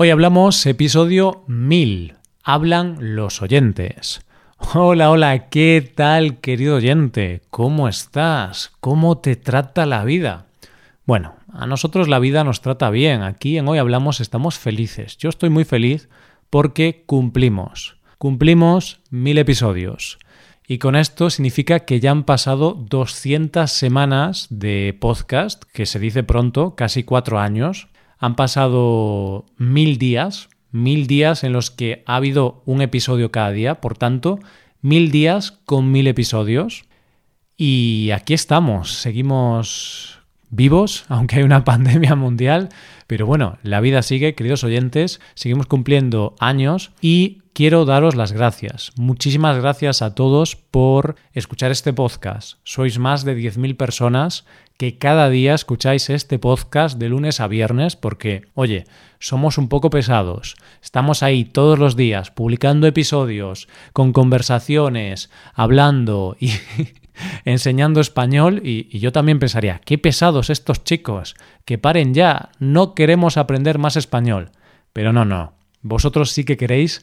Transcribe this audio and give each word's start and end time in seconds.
Hoy 0.00 0.10
hablamos 0.10 0.64
episodio 0.66 1.42
1000. 1.48 2.14
Hablan 2.44 3.16
los 3.16 3.42
oyentes. 3.42 4.24
Hola, 4.72 5.10
hola, 5.10 5.48
¿qué 5.48 5.92
tal 5.92 6.38
querido 6.38 6.76
oyente? 6.76 7.42
¿Cómo 7.50 7.88
estás? 7.88 8.70
¿Cómo 8.78 9.18
te 9.18 9.34
trata 9.34 9.86
la 9.86 10.04
vida? 10.04 10.46
Bueno, 11.04 11.34
a 11.52 11.66
nosotros 11.66 12.06
la 12.06 12.20
vida 12.20 12.44
nos 12.44 12.60
trata 12.60 12.90
bien. 12.90 13.22
Aquí 13.22 13.58
en 13.58 13.66
Hoy 13.66 13.78
Hablamos 13.78 14.20
estamos 14.20 14.56
felices. 14.56 15.16
Yo 15.16 15.30
estoy 15.30 15.50
muy 15.50 15.64
feliz 15.64 16.08
porque 16.48 17.02
cumplimos. 17.04 17.96
Cumplimos 18.18 19.00
mil 19.10 19.36
episodios. 19.36 20.20
Y 20.68 20.78
con 20.78 20.94
esto 20.94 21.28
significa 21.28 21.80
que 21.80 21.98
ya 21.98 22.12
han 22.12 22.22
pasado 22.22 22.74
200 22.74 23.68
semanas 23.68 24.46
de 24.48 24.96
podcast, 25.00 25.64
que 25.72 25.86
se 25.86 25.98
dice 25.98 26.22
pronto, 26.22 26.76
casi 26.76 27.02
cuatro 27.02 27.40
años. 27.40 27.88
Han 28.18 28.34
pasado 28.34 29.46
mil 29.56 29.98
días, 29.98 30.48
mil 30.70 31.06
días 31.06 31.44
en 31.44 31.52
los 31.52 31.70
que 31.70 32.02
ha 32.06 32.16
habido 32.16 32.62
un 32.66 32.82
episodio 32.82 33.30
cada 33.30 33.50
día, 33.50 33.80
por 33.80 33.96
tanto, 33.96 34.40
mil 34.80 35.10
días 35.10 35.52
con 35.64 35.90
mil 35.92 36.06
episodios. 36.06 36.84
Y 37.56 38.10
aquí 38.12 38.34
estamos, 38.34 38.92
seguimos 38.92 40.20
vivos, 40.50 41.04
aunque 41.08 41.36
hay 41.36 41.42
una 41.42 41.64
pandemia 41.64 42.14
mundial, 42.14 42.68
pero 43.06 43.26
bueno, 43.26 43.58
la 43.62 43.80
vida 43.80 44.02
sigue, 44.02 44.34
queridos 44.34 44.64
oyentes, 44.64 45.20
seguimos 45.34 45.66
cumpliendo 45.66 46.34
años 46.40 46.92
y 47.00 47.42
quiero 47.52 47.84
daros 47.84 48.14
las 48.14 48.32
gracias. 48.32 48.92
Muchísimas 48.96 49.58
gracias 49.58 50.02
a 50.02 50.14
todos 50.14 50.56
por 50.56 51.16
escuchar 51.32 51.70
este 51.70 51.92
podcast. 51.92 52.58
Sois 52.64 52.98
más 52.98 53.24
de 53.24 53.36
10.000 53.36 53.76
personas 53.76 54.44
que 54.78 54.96
cada 54.96 55.28
día 55.28 55.54
escucháis 55.54 56.08
este 56.08 56.38
podcast 56.38 56.98
de 57.00 57.08
lunes 57.08 57.40
a 57.40 57.48
viernes 57.48 57.96
porque, 57.96 58.46
oye, 58.54 58.84
somos 59.18 59.58
un 59.58 59.68
poco 59.68 59.90
pesados. 59.90 60.54
Estamos 60.80 61.24
ahí 61.24 61.44
todos 61.44 61.80
los 61.80 61.96
días 61.96 62.30
publicando 62.30 62.86
episodios, 62.86 63.68
con 63.92 64.12
conversaciones, 64.12 65.30
hablando 65.52 66.36
y 66.38 66.52
enseñando 67.44 68.00
español 68.00 68.62
y, 68.64 68.86
y, 68.88 69.00
yo 69.00 69.10
también 69.10 69.40
pensaría, 69.40 69.80
qué 69.84 69.98
pesados 69.98 70.48
estos 70.48 70.84
chicos, 70.84 71.34
que 71.64 71.76
paren 71.76 72.14
ya, 72.14 72.50
no 72.60 72.94
queremos 72.94 73.36
aprender 73.36 73.78
más 73.78 73.96
español. 73.96 74.52
Pero 74.92 75.12
no, 75.12 75.24
no, 75.24 75.54
vosotros 75.82 76.30
sí 76.30 76.44
que 76.44 76.56
queréis 76.56 77.02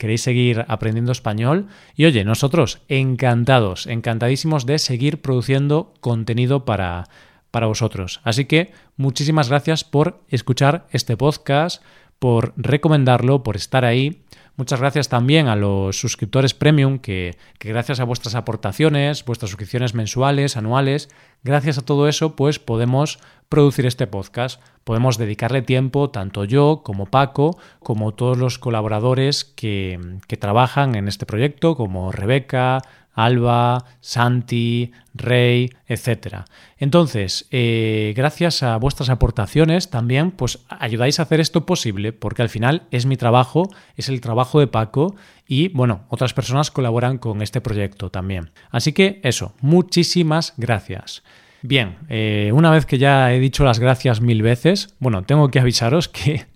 queréis 0.00 0.22
seguir 0.22 0.64
aprendiendo 0.66 1.12
español. 1.12 1.68
Y 1.94 2.06
oye, 2.06 2.24
nosotros 2.24 2.80
encantados, 2.88 3.86
encantadísimos 3.86 4.64
de 4.64 4.78
seguir 4.78 5.20
produciendo 5.20 5.92
contenido 6.00 6.64
para, 6.64 7.04
para 7.50 7.66
vosotros. 7.66 8.20
Así 8.24 8.46
que 8.46 8.72
muchísimas 8.96 9.50
gracias 9.50 9.84
por 9.84 10.22
escuchar 10.28 10.86
este 10.90 11.18
podcast, 11.18 11.82
por 12.20 12.52
recomendarlo, 12.56 13.42
por 13.42 13.56
estar 13.56 13.84
ahí. 13.84 14.22
Muchas 14.56 14.78
gracias 14.78 15.08
también 15.08 15.48
a 15.48 15.56
los 15.56 15.98
suscriptores 15.98 16.52
premium 16.52 16.98
que, 16.98 17.38
gracias 17.58 17.98
a 17.98 18.04
vuestras 18.04 18.34
aportaciones, 18.34 19.24
vuestras 19.24 19.50
suscripciones 19.50 19.94
mensuales, 19.94 20.58
anuales, 20.58 21.08
gracias 21.42 21.78
a 21.78 21.84
todo 21.84 22.08
eso, 22.08 22.36
pues 22.36 22.58
podemos 22.58 23.20
producir 23.48 23.86
este 23.86 24.06
podcast. 24.06 24.60
Podemos 24.84 25.16
dedicarle 25.16 25.62
tiempo, 25.62 26.10
tanto 26.10 26.44
yo 26.44 26.82
como 26.84 27.06
Paco, 27.06 27.58
como 27.78 28.12
todos 28.12 28.36
los 28.36 28.58
colaboradores 28.58 29.44
que, 29.44 29.98
que 30.28 30.36
trabajan 30.36 30.94
en 30.94 31.08
este 31.08 31.24
proyecto, 31.24 31.74
como 31.74 32.12
Rebeca, 32.12 32.82
Alba, 33.24 33.84
Santi, 34.00 34.92
Rey, 35.14 35.70
etc. 35.86 36.44
Entonces, 36.78 37.46
eh, 37.50 38.12
gracias 38.16 38.62
a 38.62 38.76
vuestras 38.76 39.10
aportaciones 39.10 39.90
también, 39.90 40.30
pues 40.30 40.60
ayudáis 40.68 41.18
a 41.18 41.22
hacer 41.22 41.40
esto 41.40 41.66
posible, 41.66 42.12
porque 42.12 42.42
al 42.42 42.48
final 42.48 42.82
es 42.90 43.06
mi 43.06 43.16
trabajo, 43.16 43.70
es 43.96 44.08
el 44.08 44.20
trabajo 44.20 44.60
de 44.60 44.66
Paco 44.66 45.14
y, 45.46 45.68
bueno, 45.68 46.04
otras 46.08 46.34
personas 46.34 46.70
colaboran 46.70 47.18
con 47.18 47.42
este 47.42 47.60
proyecto 47.60 48.10
también. 48.10 48.50
Así 48.70 48.92
que 48.92 49.20
eso, 49.22 49.54
muchísimas 49.60 50.54
gracias. 50.56 51.22
Bien, 51.62 51.96
eh, 52.08 52.50
una 52.54 52.70
vez 52.70 52.86
que 52.86 52.98
ya 52.98 53.32
he 53.34 53.38
dicho 53.38 53.64
las 53.64 53.78
gracias 53.78 54.20
mil 54.20 54.42
veces, 54.42 54.94
bueno, 54.98 55.22
tengo 55.22 55.50
que 55.50 55.60
avisaros 55.60 56.08
que 56.08 56.46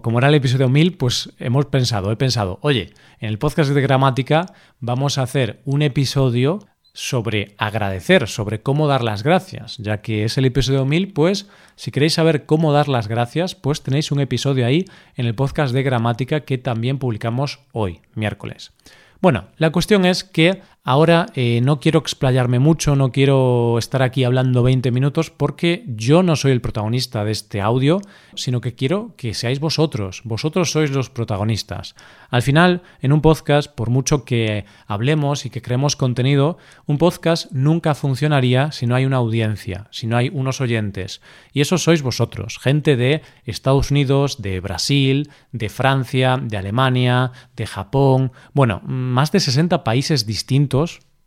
como 0.00 0.18
era 0.18 0.28
el 0.28 0.34
episodio 0.34 0.68
1000, 0.68 0.96
pues 0.96 1.32
hemos 1.38 1.66
pensado, 1.66 2.10
he 2.10 2.16
pensado, 2.16 2.58
oye, 2.62 2.92
en 3.20 3.28
el 3.28 3.38
podcast 3.38 3.70
de 3.70 3.80
gramática 3.80 4.46
vamos 4.80 5.18
a 5.18 5.22
hacer 5.22 5.60
un 5.64 5.82
episodio 5.82 6.60
sobre 6.94 7.56
agradecer, 7.58 8.28
sobre 8.28 8.62
cómo 8.62 8.86
dar 8.86 9.02
las 9.02 9.24
gracias, 9.24 9.76
ya 9.78 10.00
que 10.00 10.24
es 10.24 10.38
el 10.38 10.44
episodio 10.44 10.84
1000, 10.84 11.12
pues 11.12 11.48
si 11.74 11.90
queréis 11.90 12.14
saber 12.14 12.46
cómo 12.46 12.72
dar 12.72 12.88
las 12.88 13.08
gracias, 13.08 13.56
pues 13.56 13.82
tenéis 13.82 14.12
un 14.12 14.20
episodio 14.20 14.64
ahí 14.64 14.84
en 15.16 15.26
el 15.26 15.34
podcast 15.34 15.74
de 15.74 15.82
gramática 15.82 16.40
que 16.40 16.56
también 16.56 16.98
publicamos 16.98 17.58
hoy, 17.72 18.00
miércoles. 18.14 18.72
Bueno, 19.20 19.46
la 19.56 19.70
cuestión 19.70 20.04
es 20.04 20.22
que 20.22 20.60
ahora 20.86 21.26
eh, 21.34 21.62
no 21.62 21.80
quiero 21.80 21.98
explayarme 21.98 22.58
mucho, 22.58 22.94
no 22.94 23.10
quiero 23.10 23.78
estar 23.78 24.02
aquí 24.02 24.22
hablando 24.22 24.62
20 24.62 24.90
minutos 24.90 25.30
porque 25.30 25.82
yo 25.86 26.22
no 26.22 26.36
soy 26.36 26.52
el 26.52 26.60
protagonista 26.60 27.24
de 27.24 27.32
este 27.32 27.62
audio, 27.62 28.02
sino 28.34 28.60
que 28.60 28.74
quiero 28.74 29.14
que 29.16 29.32
seáis 29.32 29.60
vosotros, 29.60 30.20
vosotros 30.24 30.70
sois 30.70 30.90
los 30.90 31.08
protagonistas. 31.08 31.94
Al 32.28 32.42
final, 32.42 32.82
en 33.00 33.12
un 33.12 33.22
podcast, 33.22 33.72
por 33.74 33.88
mucho 33.88 34.26
que 34.26 34.66
hablemos 34.86 35.46
y 35.46 35.50
que 35.50 35.62
creemos 35.62 35.96
contenido, 35.96 36.58
un 36.84 36.98
podcast 36.98 37.50
nunca 37.50 37.94
funcionaría 37.94 38.70
si 38.70 38.86
no 38.86 38.94
hay 38.94 39.06
una 39.06 39.16
audiencia, 39.16 39.88
si 39.90 40.06
no 40.06 40.18
hay 40.18 40.28
unos 40.34 40.60
oyentes. 40.60 41.22
Y 41.54 41.62
eso 41.62 41.78
sois 41.78 42.02
vosotros, 42.02 42.58
gente 42.58 42.96
de 42.96 43.22
Estados 43.46 43.90
Unidos, 43.90 44.42
de 44.42 44.60
Brasil, 44.60 45.30
de 45.52 45.70
Francia, 45.70 46.38
de 46.42 46.58
Alemania, 46.58 47.32
de 47.56 47.66
Japón, 47.66 48.32
bueno, 48.52 48.82
más 48.84 49.32
de 49.32 49.40
60 49.40 49.82
países 49.82 50.26
distintos 50.26 50.73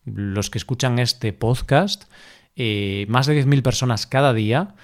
los 0.05 0.49
que 0.49 0.57
escuchan 0.57 0.99
este 0.99 1.33
podcast, 1.33 2.05
eh, 2.55 3.05
más 3.09 3.27
de 3.27 3.43
10.000 3.43 3.61
personas 3.61 4.07
cada 4.07 4.33
día. 4.33 4.75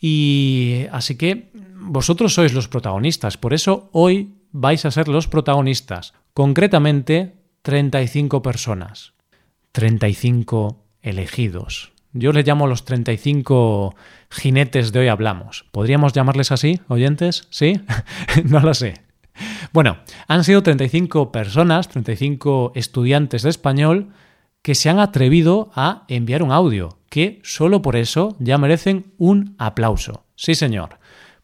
Y 0.00 0.86
así 0.92 1.16
que 1.16 1.50
vosotros 1.74 2.34
sois 2.34 2.52
los 2.52 2.68
protagonistas, 2.68 3.36
por 3.36 3.54
eso 3.54 3.88
hoy 3.92 4.34
vais 4.52 4.84
a 4.84 4.90
ser 4.90 5.08
los 5.08 5.28
protagonistas, 5.28 6.14
concretamente 6.34 7.34
35 7.62 8.42
personas, 8.42 9.14
35 9.72 10.84
elegidos. 11.02 11.92
Yo 12.12 12.32
les 12.32 12.46
llamo 12.46 12.66
los 12.66 12.84
35 12.84 13.94
jinetes 14.28 14.92
de 14.92 15.00
hoy 15.00 15.08
hablamos. 15.08 15.64
¿Podríamos 15.72 16.12
llamarles 16.12 16.52
así, 16.52 16.80
oyentes? 16.88 17.46
¿Sí? 17.50 17.80
no 18.44 18.60
lo 18.60 18.74
sé. 18.74 19.00
Bueno, 19.72 19.98
han 20.28 20.44
sido 20.44 20.62
35 20.62 21.32
personas, 21.32 21.88
35 21.88 22.72
estudiantes 22.74 23.42
de 23.42 23.50
español 23.50 24.12
que 24.62 24.74
se 24.74 24.90
han 24.90 25.00
atrevido 25.00 25.70
a 25.74 26.04
enviar 26.08 26.42
un 26.42 26.52
audio, 26.52 26.98
que 27.08 27.40
solo 27.42 27.82
por 27.82 27.96
eso 27.96 28.36
ya 28.38 28.58
merecen 28.58 29.12
un 29.18 29.54
aplauso. 29.58 30.24
Sí, 30.36 30.54
señor. 30.54 30.98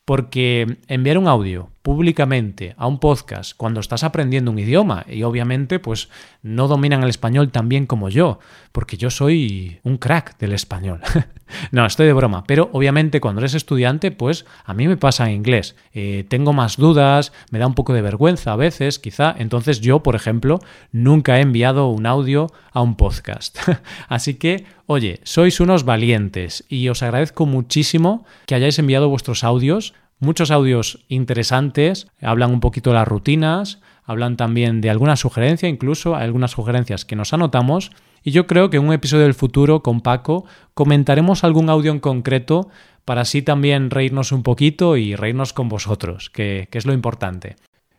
Porque 0.04 0.78
enviar 0.86 1.18
un 1.18 1.28
audio 1.28 1.70
públicamente 1.88 2.74
a 2.76 2.86
un 2.86 2.98
podcast 2.98 3.56
cuando 3.56 3.80
estás 3.80 4.04
aprendiendo 4.04 4.50
un 4.50 4.58
idioma 4.58 5.06
y 5.08 5.22
obviamente 5.22 5.78
pues 5.78 6.10
no 6.42 6.68
dominan 6.68 7.02
el 7.02 7.08
español 7.08 7.50
tan 7.50 7.70
bien 7.70 7.86
como 7.86 8.10
yo, 8.10 8.40
porque 8.72 8.98
yo 8.98 9.08
soy 9.08 9.80
un 9.84 9.96
crack 9.96 10.36
del 10.36 10.52
español. 10.52 11.00
no, 11.72 11.86
estoy 11.86 12.06
de 12.06 12.12
broma, 12.12 12.44
pero 12.46 12.68
obviamente 12.74 13.22
cuando 13.22 13.40
eres 13.40 13.54
estudiante 13.54 14.10
pues 14.10 14.44
a 14.66 14.74
mí 14.74 14.86
me 14.86 14.98
pasa 14.98 15.30
en 15.30 15.36
inglés. 15.36 15.76
Eh, 15.94 16.26
tengo 16.28 16.52
más 16.52 16.76
dudas, 16.76 17.32
me 17.50 17.58
da 17.58 17.66
un 17.66 17.74
poco 17.74 17.94
de 17.94 18.02
vergüenza 18.02 18.52
a 18.52 18.56
veces 18.56 18.98
quizá, 18.98 19.34
entonces 19.38 19.80
yo 19.80 20.02
por 20.02 20.14
ejemplo 20.14 20.60
nunca 20.92 21.38
he 21.38 21.40
enviado 21.40 21.88
un 21.88 22.04
audio 22.04 22.48
a 22.70 22.82
un 22.82 22.96
podcast. 22.96 23.60
Así 24.08 24.34
que 24.34 24.66
Oye, 24.90 25.20
sois 25.22 25.60
unos 25.60 25.84
valientes 25.84 26.64
y 26.66 26.88
os 26.88 27.02
agradezco 27.02 27.44
muchísimo 27.44 28.24
que 28.46 28.54
hayáis 28.54 28.78
enviado 28.78 29.10
vuestros 29.10 29.44
audios, 29.44 29.92
muchos 30.18 30.50
audios 30.50 31.04
interesantes, 31.08 32.08
hablan 32.20 32.50
un 32.50 32.60
poquito 32.60 32.90
de 32.90 32.96
las 32.96 33.08
rutinas, 33.08 33.80
hablan 34.04 34.36
también 34.36 34.80
de 34.80 34.90
alguna 34.90 35.16
sugerencia, 35.16 35.68
incluso 35.68 36.16
algunas 36.16 36.52
sugerencias 36.52 37.04
que 37.04 37.16
nos 37.16 37.32
anotamos. 37.32 37.90
Y 38.22 38.30
yo 38.30 38.46
creo 38.46 38.70
que 38.70 38.78
en 38.78 38.86
un 38.86 38.92
episodio 38.92 39.24
del 39.24 39.34
futuro 39.34 39.82
con 39.82 40.00
Paco 40.00 40.44
comentaremos 40.74 41.44
algún 41.44 41.70
audio 41.70 41.92
en 41.92 42.00
concreto 42.00 42.68
para 43.04 43.22
así 43.22 43.42
también 43.42 43.90
reírnos 43.90 44.32
un 44.32 44.42
poquito 44.42 44.96
y 44.96 45.14
reírnos 45.14 45.52
con 45.52 45.68
vosotros, 45.68 46.30
que, 46.30 46.68
que 46.70 46.78
es 46.78 46.86
lo 46.86 46.92
importante. 46.92 47.56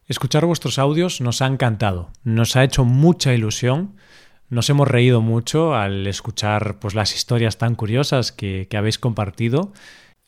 Escuchar 0.07 0.45
vuestros 0.45 0.79
audios 0.79 1.21
nos 1.21 1.41
ha 1.41 1.47
encantado, 1.47 2.09
nos 2.23 2.55
ha 2.55 2.63
hecho 2.63 2.85
mucha 2.85 3.33
ilusión 3.33 3.95
nos 4.49 4.67
hemos 4.71 4.87
reído 4.87 5.21
mucho 5.21 5.75
al 5.75 6.07
escuchar 6.07 6.79
pues, 6.79 6.95
las 6.95 7.15
historias 7.15 7.59
tan 7.59 7.75
curiosas 7.75 8.31
que 8.31 8.67
habéis 8.75 8.97
compartido. 8.97 9.73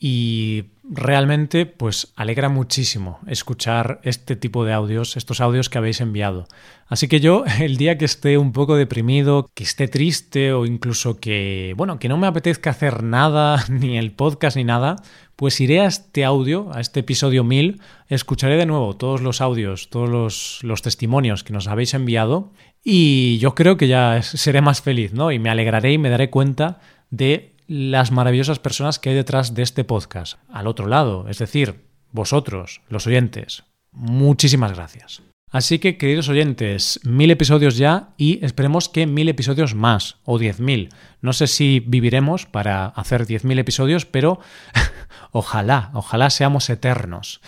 Y 0.04 0.64
realmente 0.84 1.68
pues 1.68 2.12
alegra 2.16 2.50
muchísimo 2.50 3.20
escuchar 3.28 4.02
este 4.02 4.36
tipo 4.36 4.66
de 4.66 4.74
audios, 4.74 5.16
estos 5.16 5.40
audios 5.42 5.70
que 5.70 5.78
habéis 5.78 6.02
enviado. 6.02 6.48
Así 6.88 7.08
que 7.08 7.20
yo 7.20 7.44
el 7.60 7.78
día 7.78 8.00
que 8.00 8.06
esté 8.06 8.40
un 8.40 8.52
poco 8.52 8.76
deprimido, 8.76 9.48
que 9.54 9.64
esté 9.64 9.88
triste 9.88 10.54
o 10.54 10.66
incluso 10.66 11.20
que, 11.20 11.76
bueno, 11.78 12.00
que 12.00 12.10
no 12.10 12.18
me 12.18 12.26
apetezca 12.26 12.72
hacer 12.72 13.04
nada, 13.04 13.64
ni 13.70 14.00
el 14.00 14.12
podcast 14.12 14.58
ni 14.58 14.64
nada, 14.64 14.96
pues 15.36 15.62
iré 15.62 15.82
a 15.82 15.86
este 15.86 16.26
audio, 16.26 16.72
a 16.74 16.82
este 16.82 17.02
episodio 17.02 17.44
1000, 17.44 17.80
escucharé 18.08 18.58
de 18.58 18.66
nuevo 18.66 18.98
todos 18.98 19.22
los 19.22 19.40
audios, 19.40 19.92
todos 19.92 20.10
los, 20.10 20.60
los 20.64 20.82
testimonios 20.82 21.44
que 21.44 21.54
nos 21.54 21.68
habéis 21.68 21.94
enviado 21.94 22.54
y 22.84 23.38
yo 23.38 23.54
creo 23.54 23.78
que 23.78 23.88
ya 23.88 24.24
seré 24.24 24.62
más 24.62 24.82
feliz, 24.82 25.14
¿no? 25.14 25.32
Y 25.32 25.38
me 25.38 25.52
alegraré 25.52 25.94
y 25.94 26.00
me 26.00 26.10
daré 26.10 26.32
cuenta 26.32 26.80
de 27.12 27.51
las 27.68 28.12
maravillosas 28.12 28.60
personas 28.60 29.00
que 29.00 29.10
hay 29.10 29.16
detrás 29.16 29.54
de 29.54 29.64
este 29.64 29.84
podcast, 29.84 30.38
al 30.50 30.68
otro 30.68 30.88
lado, 30.88 31.28
es 31.30 31.38
decir, 31.38 31.86
vosotros, 32.12 32.82
los 32.90 33.08
oyentes. 33.08 33.64
Muchísimas 33.92 34.74
gracias. 34.74 35.22
Así 35.52 35.80
que, 35.80 35.98
queridos 35.98 36.30
oyentes, 36.30 37.02
mil 37.04 37.30
episodios 37.30 37.76
ya 37.76 38.14
y 38.16 38.44
esperemos 38.44 38.88
que 38.88 39.06
mil 39.06 39.28
episodios 39.28 39.76
más, 39.76 40.18
o 40.24 40.40
diez 40.40 40.62
mil. 40.62 40.90
No 41.20 41.34
sé 41.34 41.48
si 41.48 41.82
viviremos 41.82 42.46
para 42.46 42.86
hacer 42.86 43.26
diez 43.26 43.44
mil 43.44 43.60
episodios, 43.60 44.06
pero 44.06 44.40
ojalá, 45.32 45.92
ojalá 45.94 46.30
seamos 46.30 46.70
eternos. 46.70 47.42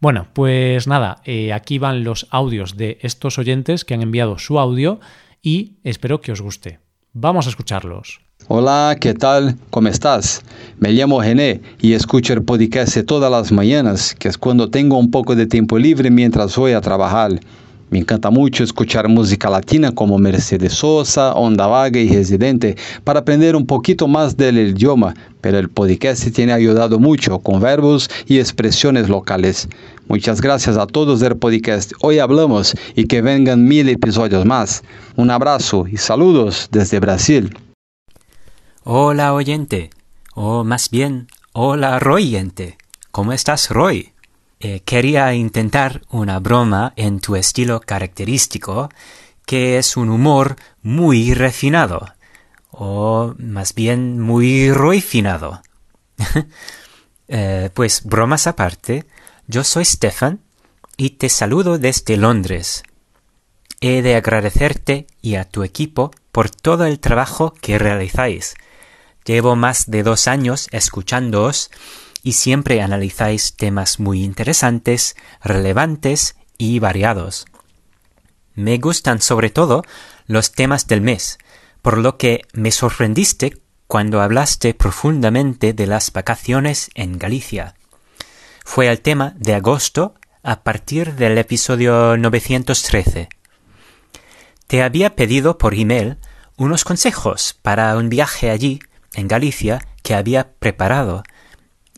Bueno, 0.00 0.28
pues 0.32 0.86
nada, 0.86 1.20
eh, 1.26 1.52
aquí 1.52 1.78
van 1.78 2.02
los 2.02 2.26
audios 2.30 2.78
de 2.78 2.98
estos 3.02 3.38
oyentes 3.38 3.84
que 3.84 3.92
han 3.92 4.00
enviado 4.00 4.38
su 4.38 4.58
audio 4.58 4.98
y 5.42 5.76
espero 5.84 6.22
que 6.22 6.32
os 6.32 6.40
guste. 6.40 6.80
Vamos 7.12 7.46
a 7.46 7.50
escucharlos. 7.50 8.22
Hola, 8.52 8.96
¿qué 8.98 9.14
tal? 9.14 9.54
¿Cómo 9.70 9.86
estás? 9.86 10.42
Me 10.80 10.90
llamo 10.90 11.22
René 11.22 11.60
y 11.80 11.92
escucho 11.92 12.32
el 12.32 12.42
podcast 12.42 12.98
todas 13.06 13.30
las 13.30 13.52
mañanas, 13.52 14.12
que 14.18 14.26
es 14.26 14.36
cuando 14.36 14.68
tengo 14.68 14.98
un 14.98 15.12
poco 15.12 15.36
de 15.36 15.46
tiempo 15.46 15.78
libre 15.78 16.10
mientras 16.10 16.56
voy 16.56 16.72
a 16.72 16.80
trabajar. 16.80 17.38
Me 17.90 18.00
encanta 18.00 18.28
mucho 18.30 18.64
escuchar 18.64 19.08
música 19.08 19.48
latina 19.48 19.92
como 19.92 20.18
Mercedes 20.18 20.72
Sosa, 20.72 21.32
Onda 21.34 21.68
Vaga 21.68 22.00
y 22.00 22.08
Residente 22.08 22.76
para 23.04 23.20
aprender 23.20 23.54
un 23.54 23.66
poquito 23.66 24.08
más 24.08 24.36
del 24.36 24.58
idioma, 24.58 25.14
pero 25.40 25.58
el 25.58 25.68
podcast 25.68 26.28
tiene 26.32 26.52
ayudado 26.52 26.98
mucho 26.98 27.38
con 27.38 27.60
verbos 27.60 28.10
y 28.26 28.40
expresiones 28.40 29.08
locales. 29.08 29.68
Muchas 30.08 30.40
gracias 30.40 30.76
a 30.76 30.88
todos 30.88 31.20
del 31.20 31.36
podcast. 31.36 31.92
Hoy 32.00 32.18
hablamos 32.18 32.74
y 32.96 33.04
que 33.04 33.22
vengan 33.22 33.64
mil 33.68 33.88
episodios 33.88 34.44
más. 34.44 34.82
Un 35.14 35.30
abrazo 35.30 35.86
y 35.86 35.98
saludos 35.98 36.68
desde 36.72 36.98
Brasil. 36.98 37.50
Hola 38.92 39.34
oyente, 39.34 39.90
o 40.34 40.64
más 40.64 40.90
bien, 40.90 41.28
hola 41.52 42.00
Royente. 42.00 42.76
¿Cómo 43.12 43.32
estás, 43.32 43.70
Roy? 43.70 44.12
Eh, 44.58 44.80
quería 44.80 45.32
intentar 45.32 46.02
una 46.10 46.40
broma 46.40 46.92
en 46.96 47.20
tu 47.20 47.36
estilo 47.36 47.80
característico, 47.80 48.88
que 49.46 49.78
es 49.78 49.96
un 49.96 50.08
humor 50.08 50.56
muy 50.82 51.34
refinado, 51.34 52.04
o 52.72 53.32
más 53.38 53.76
bien 53.76 54.18
muy 54.18 54.72
roifinado. 54.72 55.62
eh, 57.28 57.70
pues 57.72 58.02
bromas 58.02 58.48
aparte, 58.48 59.06
yo 59.46 59.62
soy 59.62 59.84
Stefan 59.84 60.40
y 60.96 61.10
te 61.10 61.28
saludo 61.28 61.78
desde 61.78 62.16
Londres. 62.16 62.82
He 63.80 64.02
de 64.02 64.16
agradecerte 64.16 65.06
y 65.22 65.36
a 65.36 65.44
tu 65.44 65.62
equipo 65.62 66.10
por 66.32 66.50
todo 66.50 66.86
el 66.86 66.98
trabajo 66.98 67.54
que 67.60 67.78
realizáis 67.78 68.56
Llevo 69.30 69.54
más 69.54 69.88
de 69.88 70.02
dos 70.02 70.26
años 70.26 70.66
escuchándoos 70.72 71.70
y 72.24 72.32
siempre 72.32 72.82
analizáis 72.82 73.54
temas 73.54 74.00
muy 74.00 74.24
interesantes, 74.24 75.14
relevantes 75.40 76.34
y 76.58 76.80
variados. 76.80 77.46
Me 78.56 78.78
gustan 78.78 79.20
sobre 79.22 79.50
todo 79.50 79.84
los 80.26 80.50
temas 80.50 80.88
del 80.88 81.00
mes, 81.00 81.38
por 81.80 81.98
lo 81.98 82.18
que 82.18 82.42
me 82.54 82.72
sorprendiste 82.72 83.62
cuando 83.86 84.20
hablaste 84.20 84.74
profundamente 84.74 85.74
de 85.74 85.86
las 85.86 86.12
vacaciones 86.12 86.90
en 86.96 87.16
Galicia. 87.16 87.76
Fue 88.64 88.88
el 88.88 89.00
tema 89.00 89.34
de 89.36 89.54
agosto 89.54 90.16
a 90.42 90.64
partir 90.64 91.14
del 91.14 91.38
episodio 91.38 92.16
913. 92.16 93.28
Te 94.66 94.82
había 94.82 95.14
pedido 95.14 95.56
por 95.56 95.74
email 95.74 96.16
unos 96.56 96.82
consejos 96.82 97.56
para 97.62 97.96
un 97.96 98.08
viaje 98.08 98.50
allí 98.50 98.80
en 99.14 99.28
Galicia 99.28 99.80
que 100.02 100.14
había 100.14 100.52
preparado 100.54 101.22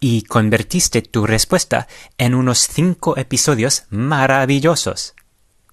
y 0.00 0.22
convertiste 0.22 1.00
tu 1.02 1.26
respuesta 1.26 1.86
en 2.18 2.34
unos 2.34 2.66
cinco 2.66 3.16
episodios 3.16 3.84
maravillosos. 3.90 5.14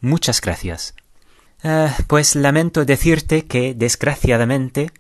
Muchas 0.02 0.40
gracias. 0.40 0.94
Ah, 1.64 1.96
pues 2.08 2.36
lamento 2.36 2.86
decirte 2.86 3.46
que, 3.46 3.74
desgraciadamente, 3.74 4.92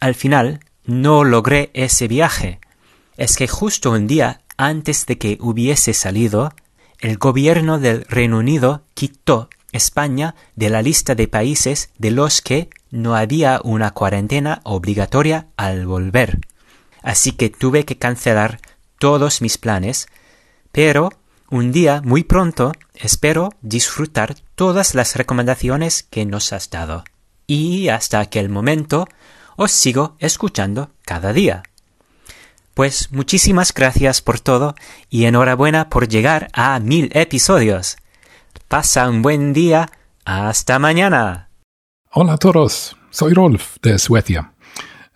al 0.00 0.14
final 0.14 0.60
no 0.84 1.24
logré 1.24 1.70
ese 1.74 2.08
viaje. 2.08 2.60
Es 3.16 3.36
que 3.36 3.48
justo 3.48 3.90
un 3.90 4.06
día 4.06 4.42
antes 4.56 5.06
de 5.06 5.18
que 5.18 5.38
hubiese 5.40 5.94
salido, 5.94 6.52
el 7.00 7.16
gobierno 7.16 7.78
del 7.78 8.04
Reino 8.04 8.38
Unido 8.38 8.84
quitó 8.94 9.48
España 9.74 10.36
de 10.54 10.70
la 10.70 10.82
lista 10.82 11.14
de 11.14 11.28
países 11.28 11.90
de 11.98 12.12
los 12.12 12.40
que 12.40 12.70
no 12.90 13.16
había 13.16 13.60
una 13.64 13.90
cuarentena 13.90 14.60
obligatoria 14.62 15.48
al 15.56 15.86
volver. 15.86 16.38
Así 17.02 17.32
que 17.32 17.50
tuve 17.50 17.84
que 17.84 17.98
cancelar 17.98 18.60
todos 18.98 19.42
mis 19.42 19.58
planes, 19.58 20.06
pero 20.70 21.10
un 21.50 21.72
día 21.72 22.00
muy 22.04 22.22
pronto 22.22 22.72
espero 22.94 23.50
disfrutar 23.62 24.36
todas 24.54 24.94
las 24.94 25.16
recomendaciones 25.16 26.04
que 26.04 26.24
nos 26.24 26.52
has 26.52 26.70
dado. 26.70 27.04
Y 27.46 27.88
hasta 27.88 28.20
aquel 28.20 28.48
momento 28.48 29.08
os 29.56 29.72
sigo 29.72 30.16
escuchando 30.20 30.90
cada 31.04 31.32
día. 31.32 31.64
Pues 32.74 33.10
muchísimas 33.12 33.74
gracias 33.74 34.22
por 34.22 34.38
todo 34.38 34.74
y 35.10 35.24
enhorabuena 35.24 35.88
por 35.88 36.08
llegar 36.08 36.48
a 36.52 36.78
mil 36.78 37.10
episodios. 37.14 37.96
Pasa 38.68 39.08
un 39.08 39.22
buen 39.22 39.52
día. 39.52 39.88
Hasta 40.24 40.78
mañana. 40.78 41.50
Hola 42.12 42.34
a 42.34 42.38
todos, 42.38 42.96
soy 43.10 43.34
Rolf 43.34 43.76
de 43.82 43.98
Suecia. 43.98 44.52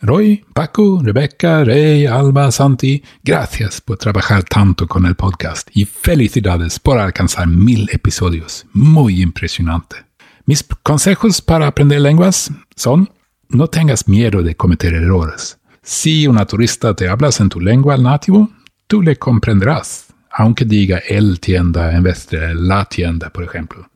Roy, 0.00 0.44
Paco, 0.54 1.00
Rebecca, 1.02 1.64
Rey, 1.64 2.06
Alba, 2.06 2.52
Santi, 2.52 3.02
gracias 3.24 3.80
por 3.80 3.98
trabajar 3.98 4.44
tanto 4.44 4.86
con 4.86 5.06
el 5.06 5.16
podcast 5.16 5.68
y 5.72 5.86
felicidades 5.86 6.78
por 6.78 6.98
alcanzar 6.98 7.48
mil 7.48 7.88
episodios. 7.92 8.66
Muy 8.72 9.22
impresionante. 9.22 9.96
Mis 10.44 10.64
consejos 10.82 11.42
para 11.42 11.66
aprender 11.66 12.00
lenguas 12.00 12.50
son, 12.76 13.10
no 13.48 13.66
tengas 13.68 14.06
miedo 14.06 14.42
de 14.42 14.56
cometer 14.56 14.94
errores. 14.94 15.58
Si 15.82 16.26
una 16.26 16.46
turista 16.46 16.94
te 16.94 17.08
hablas 17.08 17.40
en 17.40 17.48
tu 17.48 17.60
lengua 17.60 17.96
nativo, 17.96 18.50
tú 18.86 19.02
le 19.02 19.16
comprenderás 19.16 20.07
aunque 20.38 20.64
diga 20.64 20.98
el 20.98 21.40
tienda 21.40 21.92
en 21.92 22.04
vez 22.04 22.28
de 22.28 22.54
la 22.54 22.84
tienda, 22.84 23.28
por 23.28 23.42
ejemplo. 23.42 23.90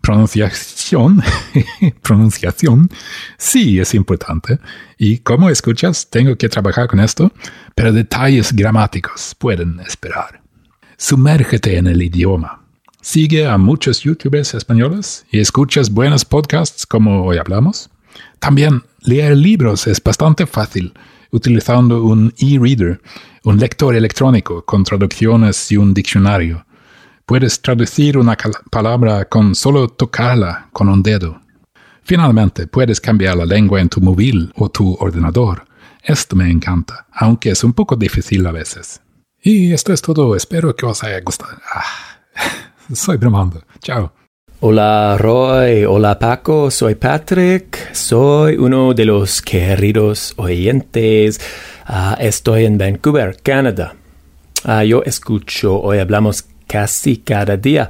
Pronunciación, 0.00 1.22
pronunciación, 2.02 2.88
sí 3.36 3.78
es 3.78 3.94
importante. 3.94 4.58
Y 4.96 5.18
como 5.18 5.50
escuchas, 5.50 6.08
tengo 6.08 6.34
que 6.36 6.48
trabajar 6.48 6.88
con 6.88 6.98
esto, 6.98 7.30
pero 7.74 7.92
detalles 7.92 8.54
gramáticos 8.54 9.36
pueden 9.38 9.80
esperar. 9.80 10.40
Sumérgete 10.96 11.76
en 11.76 11.86
el 11.86 12.00
idioma. 12.00 12.62
Sigue 13.02 13.46
a 13.46 13.58
muchos 13.58 14.00
youtubers 14.00 14.54
españoles 14.54 15.26
y 15.30 15.40
escuchas 15.40 15.90
buenos 15.90 16.24
podcasts 16.24 16.86
como 16.86 17.22
hoy 17.24 17.36
hablamos. 17.36 17.90
También 18.38 18.82
leer 19.02 19.36
libros 19.36 19.86
es 19.86 20.02
bastante 20.02 20.46
fácil 20.46 20.94
utilizando 21.32 22.02
un 22.04 22.32
e-reader, 22.38 23.00
un 23.44 23.58
lector 23.58 23.94
electrónico 23.94 24.64
con 24.64 24.84
traducciones 24.84 25.70
y 25.72 25.76
un 25.76 25.92
diccionario. 25.92 26.64
Puedes 27.26 27.60
traducir 27.60 28.18
una 28.18 28.36
palabra 28.70 29.24
con 29.24 29.54
solo 29.54 29.88
tocarla 29.88 30.68
con 30.72 30.88
un 30.88 31.02
dedo. 31.02 31.40
Finalmente, 32.04 32.66
puedes 32.66 33.00
cambiar 33.00 33.36
la 33.36 33.46
lengua 33.46 33.80
en 33.80 33.88
tu 33.88 34.00
móvil 34.00 34.52
o 34.56 34.68
tu 34.68 34.94
ordenador. 35.00 35.64
Esto 36.02 36.34
me 36.34 36.50
encanta, 36.50 37.06
aunque 37.12 37.50
es 37.50 37.62
un 37.62 37.72
poco 37.72 37.94
difícil 37.94 38.44
a 38.46 38.52
veces. 38.52 39.00
Y 39.40 39.72
esto 39.72 39.92
es 39.92 40.02
todo. 40.02 40.34
Espero 40.34 40.74
que 40.74 40.86
os 40.86 41.02
haya 41.04 41.20
gustado. 41.20 41.58
Ah, 41.72 41.84
soy 42.92 43.16
bromando. 43.16 43.62
Chao. 43.80 44.12
Hola 44.64 45.16
Roy, 45.18 45.84
hola 45.84 46.20
Paco, 46.20 46.70
soy 46.70 46.94
Patrick, 46.94 47.92
soy 47.92 48.56
uno 48.56 48.94
de 48.94 49.04
los 49.06 49.42
queridos 49.42 50.34
oyentes. 50.36 51.40
Ah, 51.84 52.16
estoy 52.20 52.64
en 52.64 52.78
Vancouver, 52.78 53.36
Canadá. 53.42 53.96
Ah, 54.64 54.84
yo 54.84 55.02
escucho, 55.02 55.80
hoy 55.80 55.98
hablamos 55.98 56.44
casi 56.68 57.16
cada 57.16 57.56
día, 57.56 57.88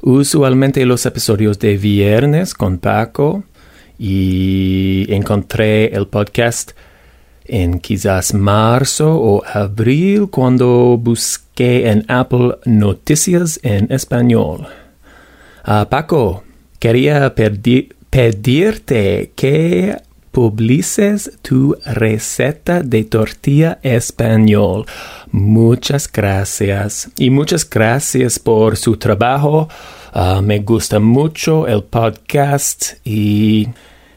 usualmente 0.00 0.86
los 0.86 1.04
episodios 1.04 1.58
de 1.58 1.76
viernes 1.76 2.54
con 2.54 2.78
Paco 2.78 3.44
y 3.98 5.04
encontré 5.10 5.94
el 5.94 6.06
podcast 6.06 6.72
en 7.44 7.80
quizás 7.80 8.32
marzo 8.32 9.14
o 9.14 9.44
abril 9.44 10.28
cuando 10.30 10.98
busqué 10.98 11.90
en 11.90 12.06
Apple 12.08 12.56
Noticias 12.64 13.60
en 13.62 13.92
español. 13.92 14.66
Ah, 15.62 15.86
Paco, 15.90 16.44
quería 16.78 17.34
pedirte 17.34 19.32
que 19.36 19.98
publices 20.34 21.30
tu 21.42 21.76
receta 21.86 22.82
de 22.82 23.04
tortilla 23.04 23.78
español. 23.82 24.84
Muchas 25.30 26.10
gracias 26.10 27.08
y 27.16 27.30
muchas 27.30 27.70
gracias 27.70 28.40
por 28.40 28.76
su 28.76 28.96
trabajo. 28.96 29.68
Ah, 30.12 30.40
me 30.42 30.58
gusta 30.58 30.98
mucho 30.98 31.68
el 31.68 31.84
podcast 31.84 32.94
y 33.04 33.68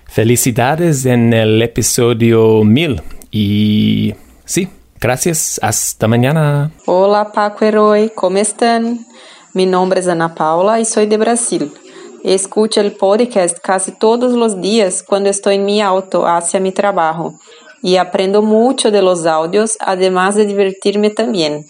felicidades 0.06 1.06
en 1.06 1.34
el 1.34 1.62
episodio 1.62 2.64
1000. 2.64 3.02
Y 3.30 4.16
sí, 4.44 4.68
gracias. 5.00 5.60
Hasta 5.62 6.08
mañana. 6.08 6.72
Hola 6.88 7.32
Paco 7.32 7.64
Herói, 7.64 8.12
¿cómo 8.16 8.40
están? 8.40 9.06
Mi 9.54 9.68
nombre 9.68 10.00
es 10.00 10.08
Ana 10.08 10.34
Paula 10.34 10.80
y 10.80 10.86
soy 10.86 11.06
de 11.06 11.18
Brasil. 11.18 11.72
Escucho 12.28 12.82
el 12.82 12.92
podcast 12.92 13.58
casi 13.60 13.94
todos 13.94 14.34
los 14.34 14.60
días 14.60 15.02
cuando 15.02 15.30
estoy 15.30 15.56
en 15.56 15.64
mi 15.64 15.80
auto 15.80 16.28
hacia 16.28 16.60
mi 16.60 16.74
trabajo 16.74 17.40
y 17.82 17.96
aprendo 17.96 18.42
mucho 18.42 18.92
de 18.92 19.02
los 19.02 19.26
audios, 19.26 19.78
además 19.80 20.36
de 20.36 20.46
divertirme 20.46 21.10
también. 21.10 21.66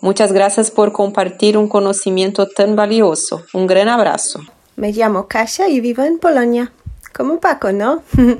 Muchas 0.00 0.32
gracias 0.32 0.70
por 0.70 0.92
compartir 0.92 1.58
un 1.58 1.68
conocimiento 1.68 2.48
tan 2.48 2.74
valioso. 2.74 3.44
Un 3.52 3.66
gran 3.66 3.90
abrazo. 3.90 4.40
Me 4.76 4.92
llamo 4.92 5.28
Kasia 5.28 5.68
y 5.68 5.78
vivo 5.80 6.02
en 6.02 6.18
Polonia. 6.18 6.72
Como 7.14 7.38
Paco, 7.38 7.72
¿no? 7.72 8.02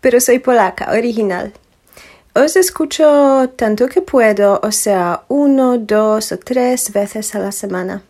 Pero 0.00 0.18
soy 0.18 0.38
polaca, 0.38 0.92
original. 0.92 1.52
Os 2.34 2.56
escucho 2.56 3.50
tanto 3.56 3.86
que 3.86 4.00
puedo, 4.00 4.60
o 4.62 4.72
sea, 4.72 5.24
uno, 5.28 5.76
dos 5.76 6.32
o 6.32 6.38
tres 6.38 6.90
veces 6.90 7.34
a 7.34 7.38
la 7.38 7.52
semana. 7.52 8.02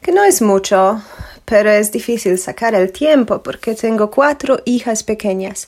Que 0.00 0.12
no 0.12 0.24
es 0.24 0.40
mucho, 0.40 1.02
pero 1.48 1.70
es 1.70 1.90
difícil 1.90 2.36
sacar 2.38 2.74
el 2.74 2.92
tiempo 2.92 3.42
porque 3.42 3.74
tengo 3.74 4.10
cuatro 4.10 4.60
hijas 4.66 5.02
pequeñas, 5.02 5.66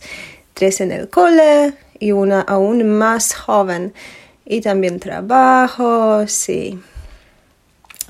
tres 0.53 0.83
en 0.83 0.93
el 0.93 1.09
cole 1.09 1.73
y 1.99 2.13
una 2.13 2.43
aún 2.43 2.87
más 2.99 3.35
joven. 3.35 3.95
Y 4.45 4.61
también 4.61 5.01
trabajo, 5.01 6.27
sí. 6.27 6.79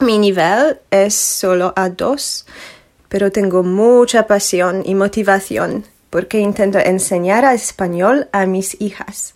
Mi 0.01 0.19
nivel 0.19 0.81
es 0.91 1.15
solo 1.15 1.73
a 1.77 1.91
dos, 1.91 2.45
pero 3.09 3.31
tengo 3.31 3.63
mucha 3.63 4.27
pasión 4.27 4.83
y 4.85 4.97
motivación 4.97 5.85
porque 6.09 6.41
intento 6.41 6.81
enseñar 6.81 7.45
español 7.55 8.29
a 8.33 8.47
mis 8.47 8.81
hijas. 8.81 9.35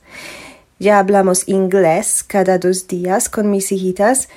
Ya 0.81 0.99
hablamos 0.99 1.49
inglés 1.49 2.25
cada 2.25 2.59
dos 2.59 2.89
días 2.89 3.29
con 3.29 3.49
mis 3.51 3.71
hijitas 3.71 4.29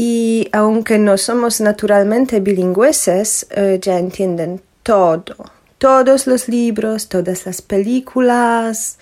y 0.00 0.48
aunque 0.52 0.96
no 0.96 1.18
somos 1.18 1.60
naturalmente 1.60 2.38
bilingües, 2.38 3.08
eh, 3.50 3.80
ya 3.82 3.98
entienden 3.98 4.62
todo, 4.84 5.34
todos 5.78 6.28
los 6.28 6.48
libros, 6.48 7.08
todas 7.08 7.46
las 7.46 7.60
películas 7.62 8.96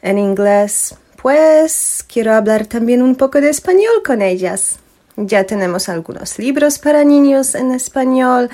en 0.00 0.16
inglés. 0.16 0.94
Pues 1.20 2.02
quiero 2.10 2.32
hablar 2.32 2.66
también 2.66 3.02
un 3.02 3.14
poco 3.16 3.42
de 3.42 3.50
español 3.50 4.02
con 4.06 4.22
ellas. 4.22 4.78
Ya 5.16 5.44
tenemos 5.44 5.90
algunos 5.90 6.38
libros 6.38 6.78
para 6.78 7.04
niños 7.04 7.54
en 7.54 7.72
español, 7.72 8.48